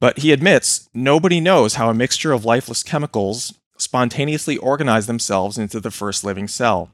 But 0.00 0.18
he 0.18 0.32
admits 0.32 0.88
nobody 0.92 1.40
knows 1.40 1.74
how 1.74 1.88
a 1.88 1.94
mixture 1.94 2.32
of 2.32 2.44
lifeless 2.44 2.82
chemicals 2.82 3.54
spontaneously 3.78 4.56
organize 4.58 5.06
themselves 5.06 5.58
into 5.58 5.80
the 5.80 5.90
first 5.90 6.24
living 6.24 6.48
cell. 6.48 6.90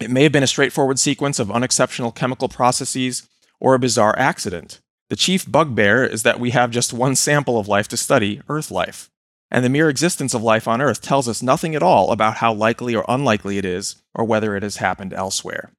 It 0.00 0.10
may 0.10 0.24
have 0.24 0.32
been 0.32 0.42
a 0.42 0.48
straightforward 0.48 0.98
sequence 0.98 1.38
of 1.38 1.50
unexceptional 1.50 2.12
chemical 2.12 2.48
processes 2.48 3.28
or 3.60 3.74
a 3.74 3.78
bizarre 3.78 4.18
accident. 4.18 4.80
The 5.08 5.16
chief 5.16 5.50
bugbear 5.50 6.04
is 6.04 6.22
that 6.24 6.40
we 6.40 6.50
have 6.50 6.70
just 6.70 6.92
one 6.92 7.16
sample 7.16 7.58
of 7.58 7.68
life 7.68 7.88
to 7.88 7.96
study, 7.96 8.42
Earth 8.48 8.70
life. 8.70 9.10
And 9.50 9.64
the 9.64 9.70
mere 9.70 9.88
existence 9.88 10.34
of 10.34 10.42
life 10.42 10.66
on 10.66 10.80
Earth 10.80 11.00
tells 11.00 11.28
us 11.28 11.42
nothing 11.42 11.74
at 11.74 11.82
all 11.82 12.10
about 12.10 12.38
how 12.38 12.52
likely 12.52 12.94
or 12.94 13.04
unlikely 13.08 13.58
it 13.58 13.64
is, 13.64 14.02
or 14.14 14.24
whether 14.24 14.56
it 14.56 14.62
has 14.62 14.78
happened 14.78 15.12
elsewhere. 15.12 15.72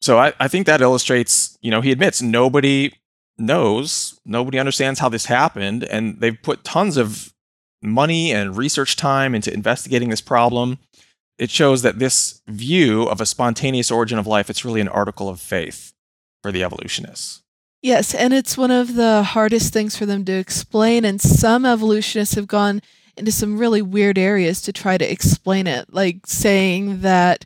So 0.00 0.18
I, 0.18 0.34
I 0.38 0.48
think 0.48 0.66
that 0.66 0.82
illustrates, 0.82 1.56
you 1.62 1.70
know, 1.70 1.80
he 1.80 1.90
admits 1.90 2.20
nobody 2.20 2.92
knows, 3.38 4.20
nobody 4.24 4.58
understands 4.58 5.00
how 5.00 5.08
this 5.08 5.26
happened, 5.26 5.84
and 5.84 6.20
they've 6.20 6.40
put 6.42 6.62
tons 6.62 6.96
of 6.96 7.32
money 7.84 8.32
and 8.32 8.56
research 8.56 8.96
time 8.96 9.34
into 9.34 9.52
investigating 9.52 10.08
this 10.08 10.20
problem 10.20 10.78
it 11.38 11.50
shows 11.50 11.82
that 11.82 11.98
this 11.98 12.40
view 12.46 13.04
of 13.04 13.20
a 13.20 13.26
spontaneous 13.26 13.90
origin 13.90 14.18
of 14.18 14.26
life, 14.26 14.48
it's 14.48 14.64
really 14.64 14.80
an 14.80 14.88
article 14.88 15.28
of 15.28 15.40
faith 15.40 15.92
for 16.42 16.52
the 16.52 16.62
evolutionists. 16.62 17.42
Yes, 17.82 18.14
and 18.14 18.32
it's 18.32 18.56
one 18.56 18.70
of 18.70 18.94
the 18.94 19.22
hardest 19.22 19.72
things 19.72 19.96
for 19.96 20.06
them 20.06 20.24
to 20.24 20.32
explain. 20.32 21.04
And 21.04 21.20
some 21.20 21.66
evolutionists 21.66 22.34
have 22.34 22.46
gone 22.46 22.80
into 23.16 23.30
some 23.32 23.58
really 23.58 23.82
weird 23.82 24.16
areas 24.16 24.62
to 24.62 24.72
try 24.72 24.96
to 24.96 25.10
explain 25.10 25.66
it, 25.66 25.92
like 25.92 26.26
saying 26.26 27.00
that 27.02 27.44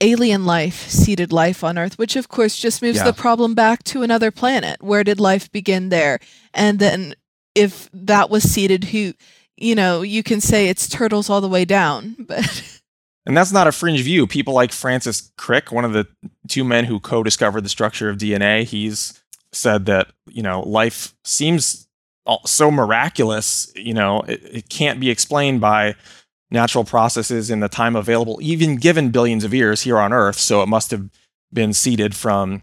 alien 0.00 0.46
life 0.46 0.88
seeded 0.88 1.32
life 1.32 1.64
on 1.64 1.76
Earth, 1.76 1.98
which 1.98 2.16
of 2.16 2.28
course 2.28 2.56
just 2.58 2.80
moves 2.82 2.98
Yeah. 2.98 3.04
the 3.04 3.12
problem 3.12 3.54
back 3.54 3.82
to 3.84 4.02
another 4.02 4.30
planet. 4.30 4.82
Where 4.82 5.04
did 5.04 5.18
life 5.18 5.50
begin 5.50 5.88
there? 5.88 6.20
And 6.54 6.78
then 6.78 7.14
if 7.54 7.90
that 7.92 8.30
was 8.30 8.44
seeded, 8.44 8.84
who, 8.84 9.12
you 9.60 9.74
know, 9.74 10.02
you 10.02 10.22
can 10.22 10.40
say 10.40 10.68
it's 10.68 10.88
turtles 10.88 11.30
all 11.30 11.40
the 11.40 11.48
way 11.48 11.64
down, 11.64 12.16
but 12.28 12.80
And 13.26 13.36
that's 13.36 13.52
not 13.52 13.66
a 13.66 13.72
fringe 13.72 14.00
view. 14.00 14.26
People 14.26 14.54
like 14.54 14.72
Francis 14.72 15.30
Crick, 15.36 15.70
one 15.70 15.84
of 15.84 15.92
the 15.92 16.06
two 16.48 16.64
men 16.64 16.84
who 16.86 16.98
co 16.98 17.22
discovered 17.22 17.62
the 17.62 17.68
structure 17.68 18.08
of 18.08 18.18
DNA, 18.18 18.64
he's 18.64 19.22
said 19.52 19.86
that, 19.86 20.08
you 20.26 20.42
know, 20.42 20.62
life 20.62 21.14
seems 21.24 21.86
so 22.46 22.70
miraculous, 22.70 23.72
you 23.74 23.94
know, 23.94 24.22
it, 24.22 24.40
it 24.44 24.68
can't 24.68 25.00
be 25.00 25.10
explained 25.10 25.60
by 25.60 25.94
natural 26.50 26.84
processes 26.84 27.50
in 27.50 27.60
the 27.60 27.68
time 27.68 27.94
available, 27.96 28.38
even 28.40 28.76
given 28.76 29.10
billions 29.10 29.44
of 29.44 29.54
years 29.54 29.82
here 29.82 29.98
on 29.98 30.12
Earth. 30.12 30.38
So 30.38 30.62
it 30.62 30.66
must 30.66 30.90
have 30.90 31.08
been 31.52 31.72
seeded 31.72 32.14
from 32.14 32.62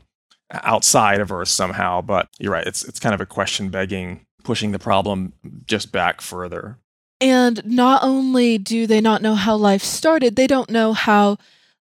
outside 0.52 1.20
of 1.20 1.32
Earth 1.32 1.50
somehow. 1.50 2.02
But 2.02 2.30
you're 2.40 2.52
right, 2.52 2.68
it's, 2.68 2.84
it's 2.84 3.00
kind 3.00 3.16
of 3.16 3.22
a 3.22 3.26
question 3.26 3.70
begging, 3.70 4.26
pushing 4.44 4.72
the 4.72 4.80
problem 4.80 5.34
just 5.66 5.92
back 5.92 6.22
further. 6.22 6.78
And 7.20 7.66
not 7.66 8.04
only 8.04 8.58
do 8.58 8.86
they 8.86 9.02
not 9.02 9.22
know 9.22 9.36
how 9.36 9.56
life 9.56 9.84
started, 9.84 10.36
they 10.36 10.48
don't 10.48 10.70
know 10.70 10.94
how 10.94 11.38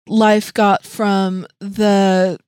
life 0.07 0.55
got 0.55 0.85
from 0.85 1.47
the 1.61 2.38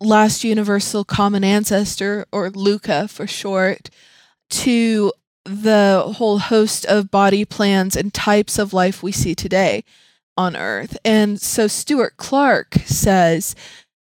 last 0.00 0.44
universal 0.44 1.04
common 1.04 1.44
ancestor, 1.44 2.26
or 2.32 2.50
Luca 2.50 3.08
for 3.08 3.26
short, 3.26 3.88
to 4.50 5.12
the 5.44 6.12
whole 6.16 6.38
host 6.38 6.84
of 6.86 7.10
body 7.10 7.44
plans 7.44 7.96
and 7.96 8.12
types 8.12 8.58
of 8.58 8.74
life 8.74 9.02
we 9.02 9.12
see 9.12 9.34
today 9.34 9.84
on 10.36 10.56
Earth. 10.56 10.98
And 11.04 11.40
so 11.40 11.66
Stuart 11.66 12.18
Clark 12.18 12.74
says 12.84 13.54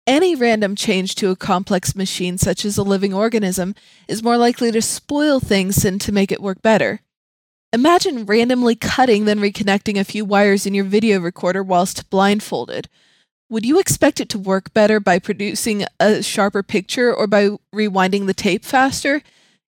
any 0.06 0.34
random 0.34 0.76
change 0.76 1.14
to 1.16 1.30
a 1.30 1.36
complex 1.36 1.96
machine, 1.96 2.38
such 2.38 2.64
as 2.64 2.76
a 2.76 2.82
living 2.82 3.14
organism, 3.14 3.74
is 4.08 4.22
more 4.22 4.36
likely 4.36 4.70
to 4.72 4.82
spoil 4.82 5.40
things 5.40 5.76
than 5.76 5.98
to 6.00 6.12
make 6.12 6.30
it 6.30 6.42
work 6.42 6.60
better. 6.62 7.00
Imagine 7.74 8.26
randomly 8.26 8.74
cutting 8.74 9.24
then 9.24 9.38
reconnecting 9.38 9.98
a 9.98 10.04
few 10.04 10.26
wires 10.26 10.66
in 10.66 10.74
your 10.74 10.84
video 10.84 11.18
recorder 11.20 11.62
whilst 11.62 12.10
blindfolded. 12.10 12.86
Would 13.48 13.64
you 13.64 13.78
expect 13.78 14.20
it 14.20 14.28
to 14.30 14.38
work 14.38 14.74
better 14.74 15.00
by 15.00 15.18
producing 15.18 15.86
a 15.98 16.22
sharper 16.22 16.62
picture 16.62 17.14
or 17.14 17.26
by 17.26 17.56
rewinding 17.74 18.26
the 18.26 18.34
tape 18.34 18.66
faster? 18.66 19.22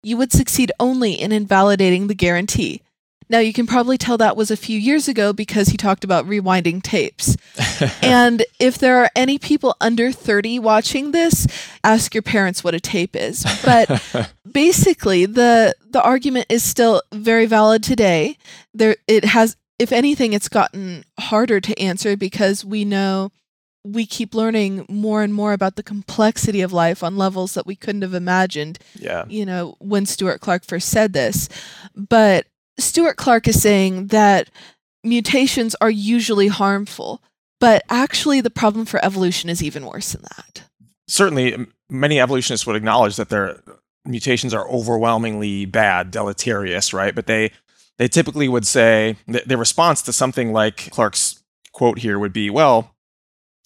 You 0.03 0.17
would 0.17 0.33
succeed 0.33 0.71
only 0.79 1.15
in 1.15 1.33
invalidating 1.33 2.07
the 2.07 2.15
guarantee. 2.15 2.83
Now, 3.31 3.41
you 3.41 3.53
can 3.53 3.67
probably 3.67 3.99
tell 3.99 4.17
that 4.19 4.37
was 4.37 4.51
a 4.51 4.57
few 4.57 4.79
years 4.79 5.07
ago 5.07 5.33
because 5.33 5.69
he 5.69 5.77
talked 5.77 6.03
about 6.03 6.27
rewinding 6.27 6.83
tapes. 6.83 7.37
and 8.03 8.45
if 8.59 8.79
there 8.79 8.99
are 8.99 9.11
any 9.15 9.39
people 9.39 9.77
under 9.81 10.13
30 10.13 10.61
watching 10.61 11.11
this, 11.11 11.47
ask 11.85 12.15
your 12.15 12.23
parents 12.23 12.65
what 12.65 12.75
a 12.75 12.81
tape 12.81 13.15
is. 13.15 13.45
But 13.65 14.33
basically 14.53 15.27
the 15.27 15.75
the 15.91 16.03
argument 16.03 16.47
is 16.49 16.63
still 16.63 17.03
very 17.13 17.47
valid 17.47 17.83
today. 17.83 18.37
There 18.75 18.97
it 19.07 19.25
has 19.25 19.57
if 19.79 19.93
anything 19.93 20.33
it's 20.33 20.49
gotten 20.49 21.05
harder 21.19 21.61
to 21.61 21.79
answer 21.81 22.17
because 22.17 22.65
we 22.65 22.85
know 22.85 23.31
we 23.85 24.07
keep 24.07 24.35
learning 24.35 24.85
more 24.89 25.23
and 25.23 25.33
more 25.33 25.53
about 25.53 25.77
the 25.77 25.83
complexity 25.83 26.61
of 26.61 26.73
life 26.73 27.03
on 27.03 27.17
levels 27.17 27.55
that 27.55 27.67
we 27.67 27.77
couldn't 27.77 28.03
have 28.03 28.13
imagined, 28.15 28.79
yeah. 28.99 29.25
you 29.29 29.47
know, 29.47 29.77
when 29.79 30.05
Stuart 30.05 30.41
Clark 30.41 30.65
first 30.65 30.89
said 30.89 31.13
this. 31.13 31.49
But 31.95 32.47
Stuart 32.79 33.17
Clark 33.17 33.49
is 33.49 33.63
saying 33.63 34.09
that 34.09 34.51
mutations 35.05 35.75
are 35.81 35.91
usually 35.91 36.49
harmful, 36.49 37.23
but 37.61 37.83
actually 37.89 38.41
the 38.41 38.51
problem 38.51 38.85
for 38.85 39.03
evolution 39.03 39.49
is 39.49 39.63
even 39.63 39.87
worse 39.87 40.13
than 40.13 40.23
that. 40.23 40.63
certainly 41.07 41.67
many 41.89 42.21
evolutionists 42.21 42.67
would 42.67 42.77
acknowledge 42.77 43.17
that 43.17 43.31
their 43.31 43.63
mutations 44.09 44.55
are 44.55 44.69
overwhelmingly 44.69 45.67
bad, 45.67 46.11
deleterious, 46.11 46.93
right? 46.93 47.15
But 47.15 47.27
they 47.27 47.53
they 47.99 48.09
typically 48.09 48.49
would 48.49 48.67
say 48.67 49.17
th- 49.31 49.45
their 49.45 49.59
response 49.59 50.03
to 50.03 50.13
something 50.13 50.53
like 50.53 50.91
Clark's 50.91 51.43
quote 51.73 51.99
here 51.99 52.19
would 52.19 52.33
be, 52.33 52.49
well, 52.49 52.95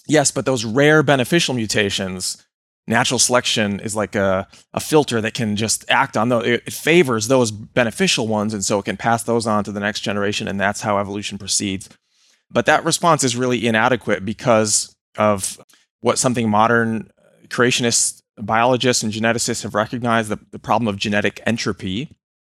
yes, 0.06 0.30
but 0.30 0.46
those 0.46 0.64
rare 0.64 1.02
beneficial 1.02 1.54
mutations, 1.54 2.44
natural 2.86 3.18
selection 3.18 3.78
is 3.80 3.94
like 3.94 4.14
a, 4.14 4.48
a 4.72 4.80
filter 4.80 5.20
that 5.20 5.34
can 5.34 5.54
just 5.56 5.84
act 5.88 6.16
on 6.16 6.28
those. 6.28 6.46
It, 6.46 6.62
it 6.66 6.72
favors 6.72 7.28
those 7.28 7.50
beneficial 7.50 8.26
ones, 8.26 8.54
and 8.54 8.64
so 8.64 8.78
it 8.78 8.84
can 8.84 8.96
pass 8.96 9.22
those 9.22 9.46
on 9.46 9.64
to 9.64 9.72
the 9.72 9.80
next 9.80 10.00
generation, 10.00 10.48
and 10.48 10.58
that's 10.58 10.80
how 10.80 10.98
evolution 10.98 11.38
proceeds. 11.38 11.88
But 12.50 12.66
that 12.66 12.84
response 12.84 13.24
is 13.24 13.36
really 13.36 13.66
inadequate 13.66 14.24
because 14.24 14.94
of 15.16 15.58
what 16.00 16.18
something 16.18 16.50
modern 16.50 17.10
creationists, 17.48 18.21
biologists, 18.38 19.02
and 19.02 19.12
geneticists 19.12 19.62
have 19.62 19.74
recognized 19.74 20.28
the, 20.28 20.38
the 20.50 20.58
problem 20.58 20.88
of 20.88 20.96
genetic 20.96 21.40
entropy 21.46 22.08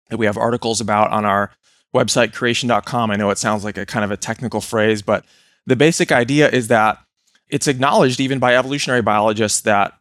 that 0.10 0.18
we 0.18 0.26
have 0.26 0.38
articles 0.38 0.80
about 0.80 1.12
on 1.12 1.26
our 1.26 1.52
website, 1.94 2.34
creation.com. 2.34 3.12
I 3.12 3.16
know 3.16 3.30
it 3.30 3.38
sounds 3.38 3.64
like 3.64 3.78
a 3.78 3.86
kind 3.86 4.06
of 4.06 4.12
a 4.12 4.18
technical 4.18 4.62
phrase, 4.62 5.02
but 5.02 5.26
the 5.66 5.76
basic 5.76 6.12
idea 6.12 6.50
is 6.50 6.68
that 6.68 7.00
it's 7.48 7.68
acknowledged 7.68 8.20
even 8.20 8.40
by 8.40 8.56
evolutionary 8.56 9.02
biologists 9.02 9.62
that 9.62 9.94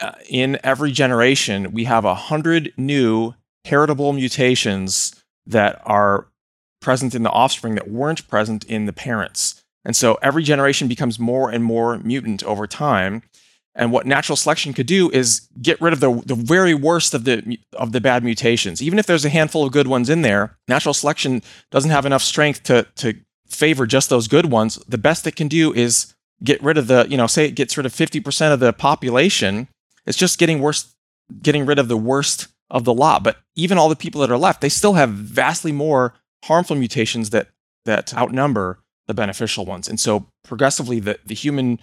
uh, 0.00 0.12
in 0.28 0.58
every 0.64 0.90
generation 0.90 1.72
we 1.72 1.84
have 1.84 2.04
a 2.04 2.14
hundred 2.14 2.72
new 2.76 3.34
heritable 3.64 4.12
mutations 4.12 5.14
that 5.46 5.80
are 5.84 6.28
present 6.80 7.14
in 7.14 7.22
the 7.22 7.30
offspring 7.30 7.74
that 7.74 7.90
weren't 7.90 8.26
present 8.28 8.64
in 8.64 8.86
the 8.86 8.92
parents. 8.92 9.62
And 9.84 9.94
so 9.94 10.18
every 10.22 10.42
generation 10.42 10.88
becomes 10.88 11.18
more 11.18 11.50
and 11.50 11.62
more 11.62 11.98
mutant 11.98 12.42
over 12.44 12.66
time. 12.66 13.22
And 13.74 13.90
what 13.90 14.06
natural 14.06 14.36
selection 14.36 14.74
could 14.74 14.86
do 14.86 15.10
is 15.10 15.48
get 15.60 15.80
rid 15.80 15.94
of 15.94 16.00
the, 16.00 16.22
the 16.26 16.34
very 16.34 16.74
worst 16.74 17.14
of 17.14 17.24
the 17.24 17.58
of 17.72 17.92
the 17.92 18.00
bad 18.00 18.22
mutations. 18.22 18.82
Even 18.82 18.98
if 18.98 19.06
there's 19.06 19.24
a 19.24 19.30
handful 19.30 19.64
of 19.64 19.72
good 19.72 19.86
ones 19.86 20.10
in 20.10 20.22
there, 20.22 20.56
natural 20.68 20.92
selection 20.92 21.42
doesn't 21.70 21.90
have 21.90 22.04
enough 22.04 22.22
strength 22.22 22.62
to 22.64 22.86
to 22.96 23.14
favor 23.48 23.86
just 23.86 24.10
those 24.10 24.28
good 24.28 24.46
ones. 24.46 24.76
The 24.88 24.98
best 24.98 25.26
it 25.26 25.36
can 25.36 25.48
do 25.48 25.72
is 25.72 26.14
get 26.42 26.62
rid 26.62 26.78
of 26.78 26.86
the, 26.86 27.06
you 27.08 27.16
know, 27.16 27.26
say 27.26 27.46
it 27.46 27.54
gets 27.54 27.76
rid 27.76 27.86
of 27.86 27.92
50% 27.92 28.52
of 28.52 28.60
the 28.60 28.72
population. 28.72 29.68
It's 30.06 30.18
just 30.18 30.38
getting 30.38 30.60
worse, 30.60 30.94
getting 31.42 31.66
rid 31.66 31.78
of 31.78 31.88
the 31.88 31.96
worst 31.96 32.48
of 32.70 32.84
the 32.84 32.94
lot. 32.94 33.22
But 33.22 33.38
even 33.54 33.78
all 33.78 33.88
the 33.88 33.96
people 33.96 34.20
that 34.22 34.30
are 34.30 34.38
left, 34.38 34.60
they 34.60 34.68
still 34.68 34.94
have 34.94 35.10
vastly 35.10 35.72
more 35.72 36.14
harmful 36.44 36.76
mutations 36.76 37.30
that 37.30 37.48
that 37.84 38.14
outnumber 38.14 38.80
the 39.06 39.14
beneficial 39.14 39.64
ones. 39.64 39.88
And 39.88 39.98
so 39.98 40.26
progressively 40.44 41.00
the, 41.00 41.18
the 41.24 41.34
human 41.34 41.80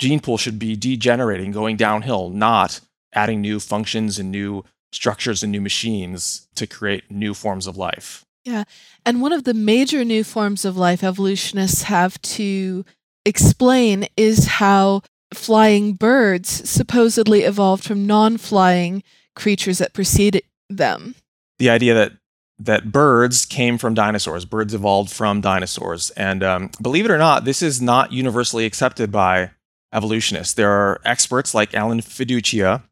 gene 0.00 0.18
pool 0.18 0.38
should 0.38 0.58
be 0.58 0.74
degenerating, 0.74 1.52
going 1.52 1.76
downhill, 1.76 2.30
not 2.30 2.80
adding 3.12 3.40
new 3.40 3.60
functions 3.60 4.18
and 4.18 4.32
new 4.32 4.64
structures 4.92 5.42
and 5.42 5.52
new 5.52 5.60
machines 5.60 6.48
to 6.56 6.66
create 6.66 7.08
new 7.10 7.34
forms 7.34 7.66
of 7.66 7.76
life. 7.76 8.24
Yeah. 8.44 8.64
And 9.04 9.20
one 9.20 9.32
of 9.32 9.44
the 9.44 9.54
major 9.54 10.04
new 10.04 10.24
forms 10.24 10.64
of 10.64 10.76
life 10.76 11.04
evolutionists 11.04 11.82
have 11.82 12.20
to 12.22 12.84
explain 13.26 14.08
is 14.16 14.46
how 14.46 15.02
flying 15.34 15.92
birds 15.92 16.68
supposedly 16.68 17.42
evolved 17.42 17.84
from 17.84 18.06
non 18.06 18.38
flying 18.38 19.02
creatures 19.36 19.78
that 19.78 19.92
preceded 19.92 20.42
them. 20.70 21.14
The 21.58 21.70
idea 21.70 21.94
that 21.94 22.12
that 22.58 22.90
birds 22.90 23.46
came 23.46 23.78
from 23.78 23.94
dinosaurs, 23.94 24.44
birds 24.44 24.74
evolved 24.74 25.10
from 25.10 25.40
dinosaurs, 25.40 26.10
and 26.10 26.42
um, 26.42 26.70
believe 26.80 27.04
it 27.04 27.10
or 27.10 27.18
not, 27.18 27.44
this 27.44 27.62
is 27.62 27.80
not 27.80 28.12
universally 28.12 28.66
accepted 28.66 29.12
by 29.12 29.50
evolutionists. 29.92 30.54
There 30.54 30.70
are 30.70 31.00
experts 31.04 31.54
like 31.54 31.74
Alan 31.74 32.00
Feduccia. 32.00 32.82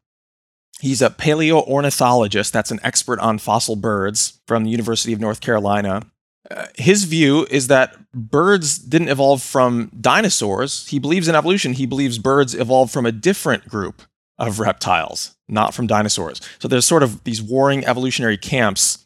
He's 0.79 1.01
a 1.01 1.09
paleoornithologist. 1.09 2.51
That's 2.51 2.71
an 2.71 2.79
expert 2.83 3.19
on 3.19 3.37
fossil 3.37 3.75
birds 3.75 4.39
from 4.47 4.63
the 4.63 4.69
University 4.69 5.13
of 5.13 5.19
North 5.19 5.41
Carolina. 5.41 6.03
Uh, 6.49 6.65
his 6.75 7.03
view 7.03 7.45
is 7.51 7.67
that 7.67 7.95
birds 8.13 8.79
didn't 8.79 9.09
evolve 9.09 9.41
from 9.41 9.91
dinosaurs. 9.99 10.87
He 10.87 10.97
believes 10.97 11.27
in 11.27 11.35
evolution. 11.35 11.73
He 11.73 11.85
believes 11.85 12.17
birds 12.17 12.55
evolved 12.55 12.91
from 12.91 13.05
a 13.05 13.11
different 13.11 13.67
group 13.67 14.01
of 14.37 14.59
reptiles, 14.59 15.35
not 15.49 15.73
from 15.73 15.85
dinosaurs. 15.85 16.41
So 16.59 16.67
there's 16.67 16.85
sort 16.85 17.03
of 17.03 17.23
these 17.25 17.41
warring 17.41 17.85
evolutionary 17.85 18.37
camps 18.37 19.05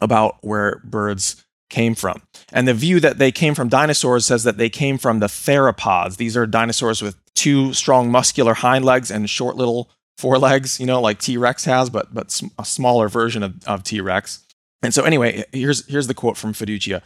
about 0.00 0.38
where 0.42 0.80
birds 0.84 1.44
came 1.68 1.94
from. 1.94 2.22
And 2.52 2.66
the 2.66 2.74
view 2.74 3.00
that 3.00 3.18
they 3.18 3.32
came 3.32 3.54
from 3.54 3.68
dinosaurs 3.68 4.24
says 4.24 4.44
that 4.44 4.56
they 4.56 4.70
came 4.70 4.96
from 4.96 5.18
the 5.18 5.26
theropods. 5.26 6.16
These 6.16 6.36
are 6.36 6.46
dinosaurs 6.46 7.02
with 7.02 7.16
two 7.38 7.72
strong 7.72 8.10
muscular 8.10 8.54
hind 8.54 8.84
legs 8.84 9.10
and 9.10 9.30
short 9.30 9.56
little 9.56 9.90
forelegs, 10.18 10.80
you 10.80 10.86
know, 10.86 11.00
like 11.00 11.20
T-Rex 11.20 11.64
has, 11.64 11.88
but 11.88 12.12
but 12.12 12.40
a 12.58 12.64
smaller 12.64 13.08
version 13.08 13.42
of, 13.42 13.54
of 13.66 13.84
T-Rex. 13.84 14.44
And 14.82 14.92
so 14.92 15.04
anyway, 15.04 15.44
here's 15.52 15.86
here's 15.86 16.08
the 16.08 16.14
quote 16.14 16.36
from 16.36 16.52
Feduccia. 16.52 17.02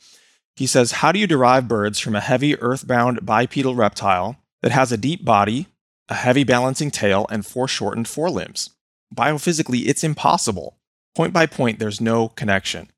He 0.57 0.67
says, 0.67 0.93
How 0.93 1.13
do 1.13 1.19
you 1.19 1.27
derive 1.27 1.69
birds 1.69 1.99
from 1.99 2.17
a 2.17 2.21
heavy 2.21 2.59
earthbound 2.59 3.25
bipedal 3.25 3.75
reptile 3.75 4.37
that 4.63 4.73
has 4.73 4.91
a 4.91 4.97
deep 4.97 5.25
body, 5.25 5.67
a 6.09 6.15
heavy 6.15 6.45
balancing 6.45 6.91
tail, 6.91 7.27
and 7.31 7.45
foreshortened 7.45 8.09
forelimbs? 8.09 8.71
Biophysically, 9.15 9.87
it's 9.87 10.05
impossible. 10.05 10.79
Point 11.15 11.35
by 11.35 11.47
point, 11.47 11.79
there's 11.79 12.01
no 12.01 12.29
connection. 12.29 12.89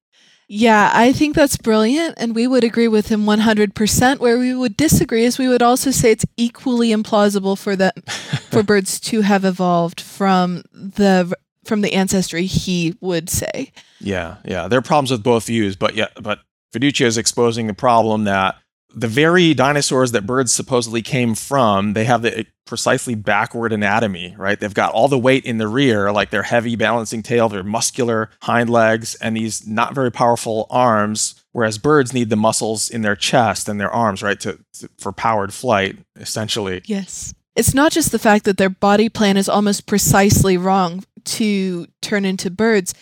Yeah, 0.47 0.91
I 0.93 1.13
think 1.13 1.35
that's 1.35 1.57
brilliant, 1.57 2.17
and 2.19 2.35
we 2.35 2.47
would 2.47 2.65
agree 2.65 2.89
with 2.89 3.09
him 3.09 3.25
100%. 3.25 4.19
Where 4.19 4.39
we 4.39 4.55
would 4.55 4.77
disagree 4.77 5.25
is 5.25 5.39
we 5.39 5.49
would 5.49 5.63
also 5.63 5.91
say 5.91 6.11
it's 6.11 6.27
equally 6.37 6.91
implausible 6.91 7.59
for 7.59 7.77
the 7.77 7.93
for 8.51 8.63
birds 8.63 9.01
to 9.01 9.23
have 9.23 9.45
evolved 9.45 10.01
from 10.01 10.63
the 10.73 11.35
from 11.65 11.81
the 11.81 11.95
ancestry 11.95 12.45
he 12.45 12.95
would 13.01 13.31
say. 13.31 13.73
Yeah, 14.01 14.37
yeah. 14.45 14.69
There 14.69 14.79
are 14.79 14.83
problems 14.83 15.11
with 15.11 15.23
both 15.23 15.47
views, 15.47 15.77
but 15.77 15.95
yeah, 15.95 16.09
but 16.21 16.41
Feduccia 16.75 17.07
is 17.07 17.17
exposing 17.17 17.67
the 17.67 17.75
problem 17.75 18.25
that 18.25 18.57
the 18.95 19.09
very 19.09 19.55
dinosaurs 19.55 20.13
that 20.13 20.27
birds 20.27 20.53
supposedly 20.53 21.03
came 21.03 21.35
from, 21.35 21.95
they 21.95 22.05
have 22.05 22.23
the 22.23 22.39
eh, 22.39 22.43
precisely 22.65 23.15
backward 23.15 23.73
anatomy, 23.73 24.35
right? 24.39 24.59
They've 24.59 24.73
got 24.73 24.93
all 24.93 25.09
the 25.09 25.19
weight 25.19 25.45
in 25.45 25.59
the 25.59 25.69
rear, 25.69 26.13
like 26.13 26.31
their 26.31 26.45
heavy 26.45 26.77
balancing 26.77 27.23
tail, 27.23 27.49
their 27.49 27.65
muscular 27.65 28.31
hind 28.43 28.71
legs, 28.71 29.17
and 29.17 29.37
these 29.37 29.67
not 29.67 29.95
very 29.95 30.13
powerful 30.13 30.67
arms. 30.71 31.35
Whereas 31.53 31.79
birds 31.79 32.13
need 32.13 32.31
the 32.31 32.37
muscles 32.37 32.89
in 32.89 33.03
their 33.03 33.17
chest 33.17 33.69
and 33.69 33.81
their 33.81 33.91
arms, 33.91 34.23
right, 34.23 34.39
to, 34.41 34.59
to 34.75 34.89
for 34.99 35.13
powered 35.13 35.53
flight, 35.53 35.99
essentially. 36.17 36.83
Yes. 36.85 37.35
It's 37.57 37.75
not 37.75 37.93
just 37.93 38.13
the 38.13 38.19
fact 38.19 38.45
that 38.45 38.57
their 38.57 38.71
body 38.71 39.09
plan 39.09 39.37
is 39.37 39.49
almost 39.49 39.87
precisely 39.87 40.57
wrong 40.57 41.05
to 41.25 41.87
turn 42.01 42.25
into 42.25 42.51
birds. 42.51 42.95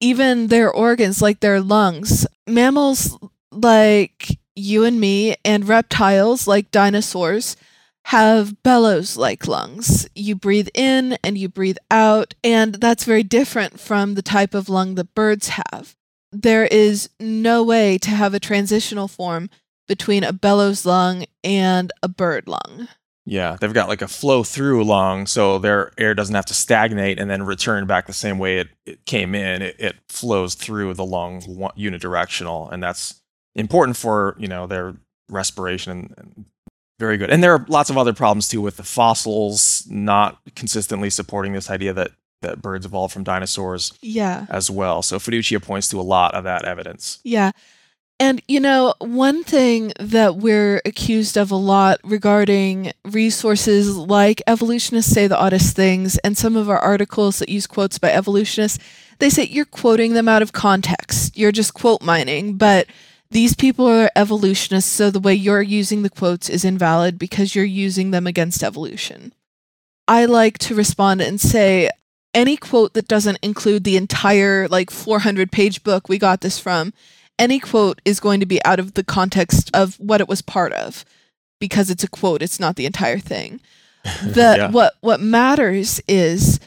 Even 0.00 0.46
their 0.46 0.70
organs, 0.70 1.20
like 1.20 1.40
their 1.40 1.60
lungs, 1.60 2.26
mammals 2.46 3.18
like 3.52 4.39
you 4.60 4.84
and 4.84 5.00
me 5.00 5.36
and 5.44 5.66
reptiles 5.66 6.46
like 6.46 6.70
dinosaurs 6.70 7.56
have 8.04 8.62
bellows 8.62 9.16
like 9.16 9.46
lungs. 9.46 10.08
You 10.14 10.34
breathe 10.34 10.68
in 10.74 11.18
and 11.22 11.36
you 11.36 11.48
breathe 11.48 11.78
out, 11.90 12.34
and 12.42 12.74
that's 12.76 13.04
very 13.04 13.22
different 13.22 13.78
from 13.78 14.14
the 14.14 14.22
type 14.22 14.54
of 14.54 14.68
lung 14.68 14.94
that 14.96 15.14
birds 15.14 15.48
have. 15.48 15.94
There 16.32 16.66
is 16.66 17.08
no 17.18 17.62
way 17.62 17.98
to 17.98 18.10
have 18.10 18.34
a 18.34 18.40
transitional 18.40 19.08
form 19.08 19.50
between 19.88 20.24
a 20.24 20.32
bellows 20.32 20.86
lung 20.86 21.24
and 21.42 21.92
a 22.02 22.08
bird 22.08 22.46
lung. 22.46 22.88
Yeah, 23.26 23.56
they've 23.60 23.72
got 23.72 23.88
like 23.88 24.02
a 24.02 24.08
flow 24.08 24.42
through 24.42 24.84
lung, 24.84 25.26
so 25.26 25.58
their 25.58 25.92
air 25.98 26.14
doesn't 26.14 26.34
have 26.34 26.46
to 26.46 26.54
stagnate 26.54 27.18
and 27.18 27.30
then 27.30 27.42
return 27.42 27.86
back 27.86 28.06
the 28.06 28.12
same 28.12 28.38
way 28.38 28.58
it, 28.58 28.68
it 28.86 29.04
came 29.04 29.34
in. 29.34 29.62
It, 29.62 29.76
it 29.78 29.96
flows 30.08 30.54
through 30.54 30.94
the 30.94 31.04
lung 31.04 31.42
unidirectional, 31.42 32.72
and 32.72 32.82
that's 32.82 33.19
important 33.54 33.96
for 33.96 34.36
you 34.38 34.48
know 34.48 34.66
their 34.66 34.94
respiration 35.28 35.92
and, 35.92 36.14
and 36.16 36.44
very 37.00 37.16
good. 37.16 37.30
And 37.30 37.42
there 37.42 37.54
are 37.54 37.64
lots 37.68 37.90
of 37.90 37.98
other 37.98 38.12
problems 38.12 38.46
too 38.46 38.60
with 38.60 38.76
the 38.76 38.82
fossils 38.82 39.86
not 39.88 40.38
consistently 40.54 41.10
supporting 41.10 41.54
this 41.54 41.70
idea 41.70 41.92
that 41.94 42.12
that 42.42 42.62
birds 42.62 42.86
evolved 42.86 43.12
from 43.12 43.24
dinosaurs 43.24 43.92
yeah. 44.00 44.46
as 44.48 44.70
well. 44.70 45.02
So 45.02 45.18
Feduccia 45.18 45.62
points 45.62 45.88
to 45.88 46.00
a 46.00 46.02
lot 46.02 46.34
of 46.34 46.44
that 46.44 46.64
evidence. 46.64 47.18
Yeah. 47.22 47.50
And 48.18 48.42
you 48.48 48.60
know, 48.60 48.94
one 48.98 49.44
thing 49.44 49.92
that 49.98 50.36
we're 50.36 50.82
accused 50.84 51.38
of 51.38 51.50
a 51.50 51.56
lot 51.56 51.98
regarding 52.04 52.92
resources 53.04 53.96
like 53.96 54.42
evolutionists 54.46 55.12
say 55.12 55.26
the 55.26 55.38
oddest 55.38 55.74
things 55.74 56.18
and 56.18 56.36
some 56.36 56.56
of 56.56 56.68
our 56.68 56.78
articles 56.78 57.38
that 57.38 57.48
use 57.48 57.66
quotes 57.66 57.98
by 57.98 58.10
evolutionists, 58.10 58.78
they 59.20 59.30
say 59.30 59.44
you're 59.44 59.64
quoting 59.64 60.12
them 60.12 60.28
out 60.28 60.42
of 60.42 60.52
context. 60.52 61.36
You're 61.36 61.52
just 61.52 61.72
quote 61.72 62.02
mining, 62.02 62.56
but 62.56 62.86
these 63.30 63.54
people 63.54 63.86
are 63.86 64.10
evolutionists, 64.16 64.90
so 64.90 65.10
the 65.10 65.20
way 65.20 65.34
you're 65.34 65.62
using 65.62 66.02
the 66.02 66.10
quotes 66.10 66.48
is 66.48 66.64
invalid 66.64 67.18
because 67.18 67.54
you're 67.54 67.64
using 67.64 68.10
them 68.10 68.26
against 68.26 68.62
evolution. 68.62 69.32
I 70.08 70.24
like 70.24 70.58
to 70.58 70.74
respond 70.74 71.20
and 71.20 71.40
say 71.40 71.90
any 72.34 72.56
quote 72.56 72.94
that 72.94 73.08
doesn't 73.08 73.38
include 73.42 73.84
the 73.84 73.96
entire 73.96 74.66
like 74.68 74.90
400 74.90 75.52
page 75.52 75.84
book 75.84 76.08
we 76.08 76.18
got 76.18 76.40
this 76.40 76.58
from, 76.58 76.92
any 77.38 77.60
quote 77.60 78.00
is 78.04 78.20
going 78.20 78.40
to 78.40 78.46
be 78.46 78.64
out 78.64 78.80
of 78.80 78.94
the 78.94 79.04
context 79.04 79.70
of 79.72 79.94
what 80.00 80.20
it 80.20 80.28
was 80.28 80.42
part 80.42 80.72
of 80.72 81.04
because 81.60 81.90
it's 81.90 82.04
a 82.04 82.08
quote, 82.08 82.42
it's 82.42 82.60
not 82.60 82.76
the 82.76 82.86
entire 82.86 83.18
thing. 83.18 83.60
That 84.24 84.58
yeah. 84.58 84.70
what 84.70 84.94
what 85.00 85.20
matters 85.20 86.00
is 86.08 86.58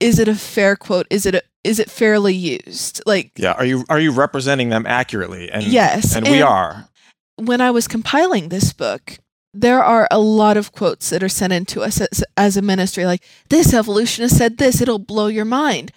is 0.00 0.18
it 0.18 0.26
a 0.26 0.34
fair 0.34 0.74
quote? 0.74 1.06
Is 1.08 1.24
it 1.24 1.36
a, 1.36 1.42
is 1.64 1.78
it 1.78 1.90
fairly 1.90 2.34
used? 2.34 3.02
Like 3.06 3.32
Yeah, 3.36 3.52
are 3.52 3.64
you 3.64 3.84
are 3.88 4.00
you 4.00 4.12
representing 4.12 4.70
them 4.70 4.86
accurately? 4.86 5.50
And 5.50 5.64
yes, 5.64 6.14
and, 6.14 6.26
and 6.26 6.34
we 6.34 6.42
are. 6.42 6.88
When 7.36 7.60
I 7.60 7.70
was 7.70 7.88
compiling 7.88 8.48
this 8.48 8.72
book, 8.72 9.18
there 9.52 9.82
are 9.82 10.06
a 10.10 10.18
lot 10.18 10.56
of 10.56 10.72
quotes 10.72 11.10
that 11.10 11.22
are 11.22 11.28
sent 11.28 11.52
in 11.52 11.64
to 11.66 11.82
us 11.82 12.00
as, 12.00 12.24
as 12.36 12.56
a 12.56 12.62
ministry 12.62 13.04
like 13.04 13.22
this 13.48 13.74
evolutionist 13.74 14.36
said 14.36 14.58
this, 14.58 14.80
it'll 14.80 14.98
blow 14.98 15.26
your 15.26 15.44
mind. 15.44 15.92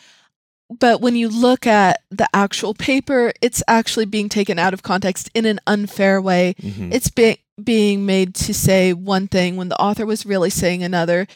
But 0.69 1.01
when 1.01 1.15
you 1.15 1.29
look 1.29 1.67
at 1.67 2.01
the 2.09 2.27
actual 2.33 2.73
paper, 2.73 3.31
it's 3.41 3.61
actually 3.67 4.05
being 4.05 4.29
taken 4.29 4.57
out 4.57 4.73
of 4.73 4.81
context 4.81 5.29
in 5.33 5.45
an 5.45 5.59
unfair 5.67 6.19
way. 6.21 6.55
Mm-hmm. 6.59 6.91
It's 6.91 7.09
be- 7.09 7.43
being 7.61 8.05
made 8.05 8.33
to 8.35 8.53
say 8.53 8.93
one 8.93 9.27
thing 9.27 9.55
when 9.55 9.69
the 9.69 9.79
author 9.79 10.05
was 10.05 10.25
really 10.25 10.49
saying 10.49 10.81
another 10.81 11.27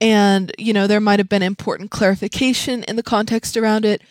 and 0.00 0.52
you 0.58 0.72
know 0.72 0.86
there 0.86 1.00
might 1.00 1.18
have 1.20 1.28
been 1.28 1.42
important 1.42 1.90
clarification 1.90 2.82
in 2.84 2.96
the 2.96 3.02
context 3.02 3.56
around 3.56 3.84
it. 3.84 4.02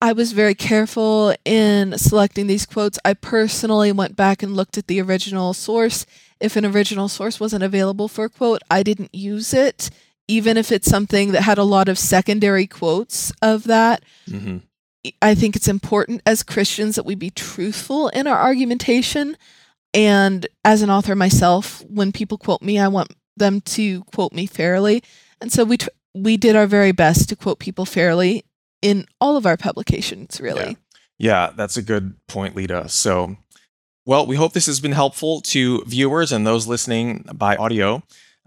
I 0.00 0.12
was 0.12 0.30
very 0.32 0.54
careful 0.54 1.34
in 1.44 1.98
selecting 1.98 2.46
these 2.46 2.66
quotes. 2.66 3.00
I 3.04 3.14
personally 3.14 3.90
went 3.90 4.14
back 4.14 4.44
and 4.44 4.54
looked 4.54 4.78
at 4.78 4.86
the 4.86 5.00
original 5.02 5.54
source. 5.54 6.06
If 6.38 6.54
an 6.54 6.64
original 6.64 7.08
source 7.08 7.40
wasn't 7.40 7.64
available 7.64 8.06
for 8.06 8.26
a 8.26 8.30
quote 8.30 8.62
i 8.70 8.82
didn't 8.82 9.14
use 9.14 9.52
it 9.52 9.90
even 10.28 10.58
if 10.58 10.70
it's 10.70 10.88
something 10.88 11.32
that 11.32 11.42
had 11.42 11.58
a 11.58 11.64
lot 11.64 11.88
of 11.88 11.98
secondary 11.98 12.66
quotes 12.66 13.32
of 13.42 13.64
that. 13.64 14.04
Mm-hmm. 14.28 14.58
i 15.22 15.34
think 15.34 15.56
it's 15.56 15.68
important 15.68 16.20
as 16.26 16.42
christians 16.42 16.96
that 16.96 17.06
we 17.06 17.14
be 17.14 17.30
truthful 17.30 18.08
in 18.08 18.26
our 18.26 18.38
argumentation. 18.38 19.36
And 19.94 20.46
as 20.64 20.82
an 20.82 20.90
author 20.90 21.16
myself 21.16 21.82
when 21.88 22.12
people 22.12 22.38
quote 22.38 22.62
me 22.62 22.78
i 22.78 22.88
want 22.88 23.10
them 23.38 23.60
to 23.62 24.04
quote 24.04 24.32
me 24.32 24.46
fairly. 24.46 25.02
And 25.40 25.52
so 25.52 25.64
we 25.64 25.76
tr- 25.76 25.88
we 26.14 26.36
did 26.36 26.56
our 26.56 26.66
very 26.66 26.92
best 26.92 27.28
to 27.28 27.36
quote 27.36 27.58
people 27.58 27.84
fairly 27.84 28.44
in 28.82 29.06
all 29.20 29.36
of 29.36 29.46
our 29.46 29.56
publications, 29.56 30.40
really. 30.40 30.76
Yeah. 31.18 31.46
yeah, 31.48 31.52
that's 31.56 31.76
a 31.76 31.82
good 31.82 32.14
point, 32.26 32.56
Lita. 32.56 32.88
So, 32.88 33.36
well, 34.06 34.26
we 34.26 34.36
hope 34.36 34.52
this 34.52 34.66
has 34.66 34.80
been 34.80 34.92
helpful 34.92 35.40
to 35.42 35.84
viewers 35.84 36.32
and 36.32 36.46
those 36.46 36.66
listening 36.66 37.24
by 37.34 37.56
audio. 37.56 38.02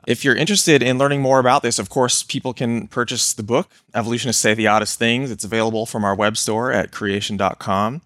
If 0.07 0.25
you're 0.25 0.35
interested 0.35 0.81
in 0.81 0.97
learning 0.97 1.21
more 1.21 1.39
about 1.39 1.61
this, 1.61 1.77
of 1.77 1.89
course, 1.89 2.23
people 2.23 2.53
can 2.53 2.87
purchase 2.87 3.33
the 3.33 3.43
book, 3.43 3.69
Evolutionists 3.93 4.41
Say 4.41 4.55
the 4.55 4.67
Oddest 4.67 4.97
Things. 4.97 5.29
It's 5.29 5.43
available 5.43 5.85
from 5.85 6.03
our 6.03 6.15
web 6.15 6.37
store 6.37 6.71
at 6.71 6.91
creation.com. 6.91 8.01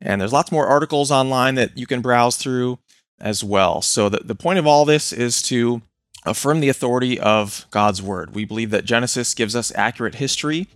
And 0.00 0.20
there's 0.20 0.32
lots 0.32 0.52
more 0.52 0.66
articles 0.66 1.10
online 1.10 1.56
that 1.56 1.76
you 1.76 1.86
can 1.86 2.00
browse 2.00 2.36
through 2.36 2.78
as 3.18 3.42
well. 3.42 3.82
So, 3.82 4.08
the, 4.08 4.18
the 4.18 4.36
point 4.36 4.58
of 4.58 4.66
all 4.66 4.84
this 4.84 5.12
is 5.12 5.42
to 5.42 5.82
affirm 6.24 6.60
the 6.60 6.68
authority 6.68 7.18
of 7.18 7.66
God's 7.70 8.02
word. 8.02 8.34
We 8.34 8.44
believe 8.44 8.70
that 8.70 8.84
Genesis 8.84 9.34
gives 9.34 9.56
us 9.56 9.72
accurate 9.74 10.16
history, 10.16 10.68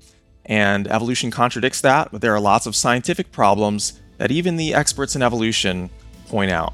and 0.47 0.89
evolution 0.89 1.31
contradicts 1.31 1.81
that, 1.83 2.11
but 2.13 2.21
there 2.21 2.35
are 2.35 2.41
lots 2.41 2.67
of 2.67 2.77
scientific 2.77 3.33
problems 3.33 4.01
that 4.19 4.31
even 4.31 4.57
the 4.57 4.75
experts 4.75 5.17
in 5.17 5.23
evolution 5.23 5.91
point 6.29 6.51
out. 6.51 6.73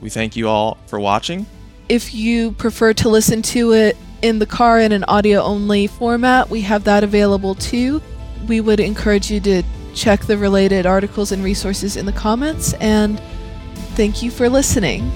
We 0.00 0.10
thank 0.10 0.36
you 0.36 0.48
all 0.48 0.78
for 0.86 0.98
watching. 0.98 1.46
If 1.88 2.14
you 2.14 2.52
prefer 2.52 2.92
to 2.94 3.08
listen 3.08 3.42
to 3.42 3.72
it 3.72 3.96
in 4.22 4.38
the 4.38 4.46
car 4.46 4.80
in 4.80 4.92
an 4.92 5.04
audio 5.04 5.40
only 5.42 5.86
format, 5.86 6.48
we 6.50 6.62
have 6.62 6.84
that 6.84 7.04
available 7.04 7.54
too. 7.54 8.02
We 8.46 8.60
would 8.60 8.80
encourage 8.80 9.30
you 9.30 9.40
to 9.40 9.62
check 9.94 10.22
the 10.22 10.38
related 10.38 10.86
articles 10.86 11.32
and 11.32 11.44
resources 11.44 11.96
in 11.96 12.06
the 12.06 12.12
comments, 12.12 12.72
and 12.74 13.20
thank 13.94 14.22
you 14.22 14.30
for 14.30 14.48
listening. 14.48 15.10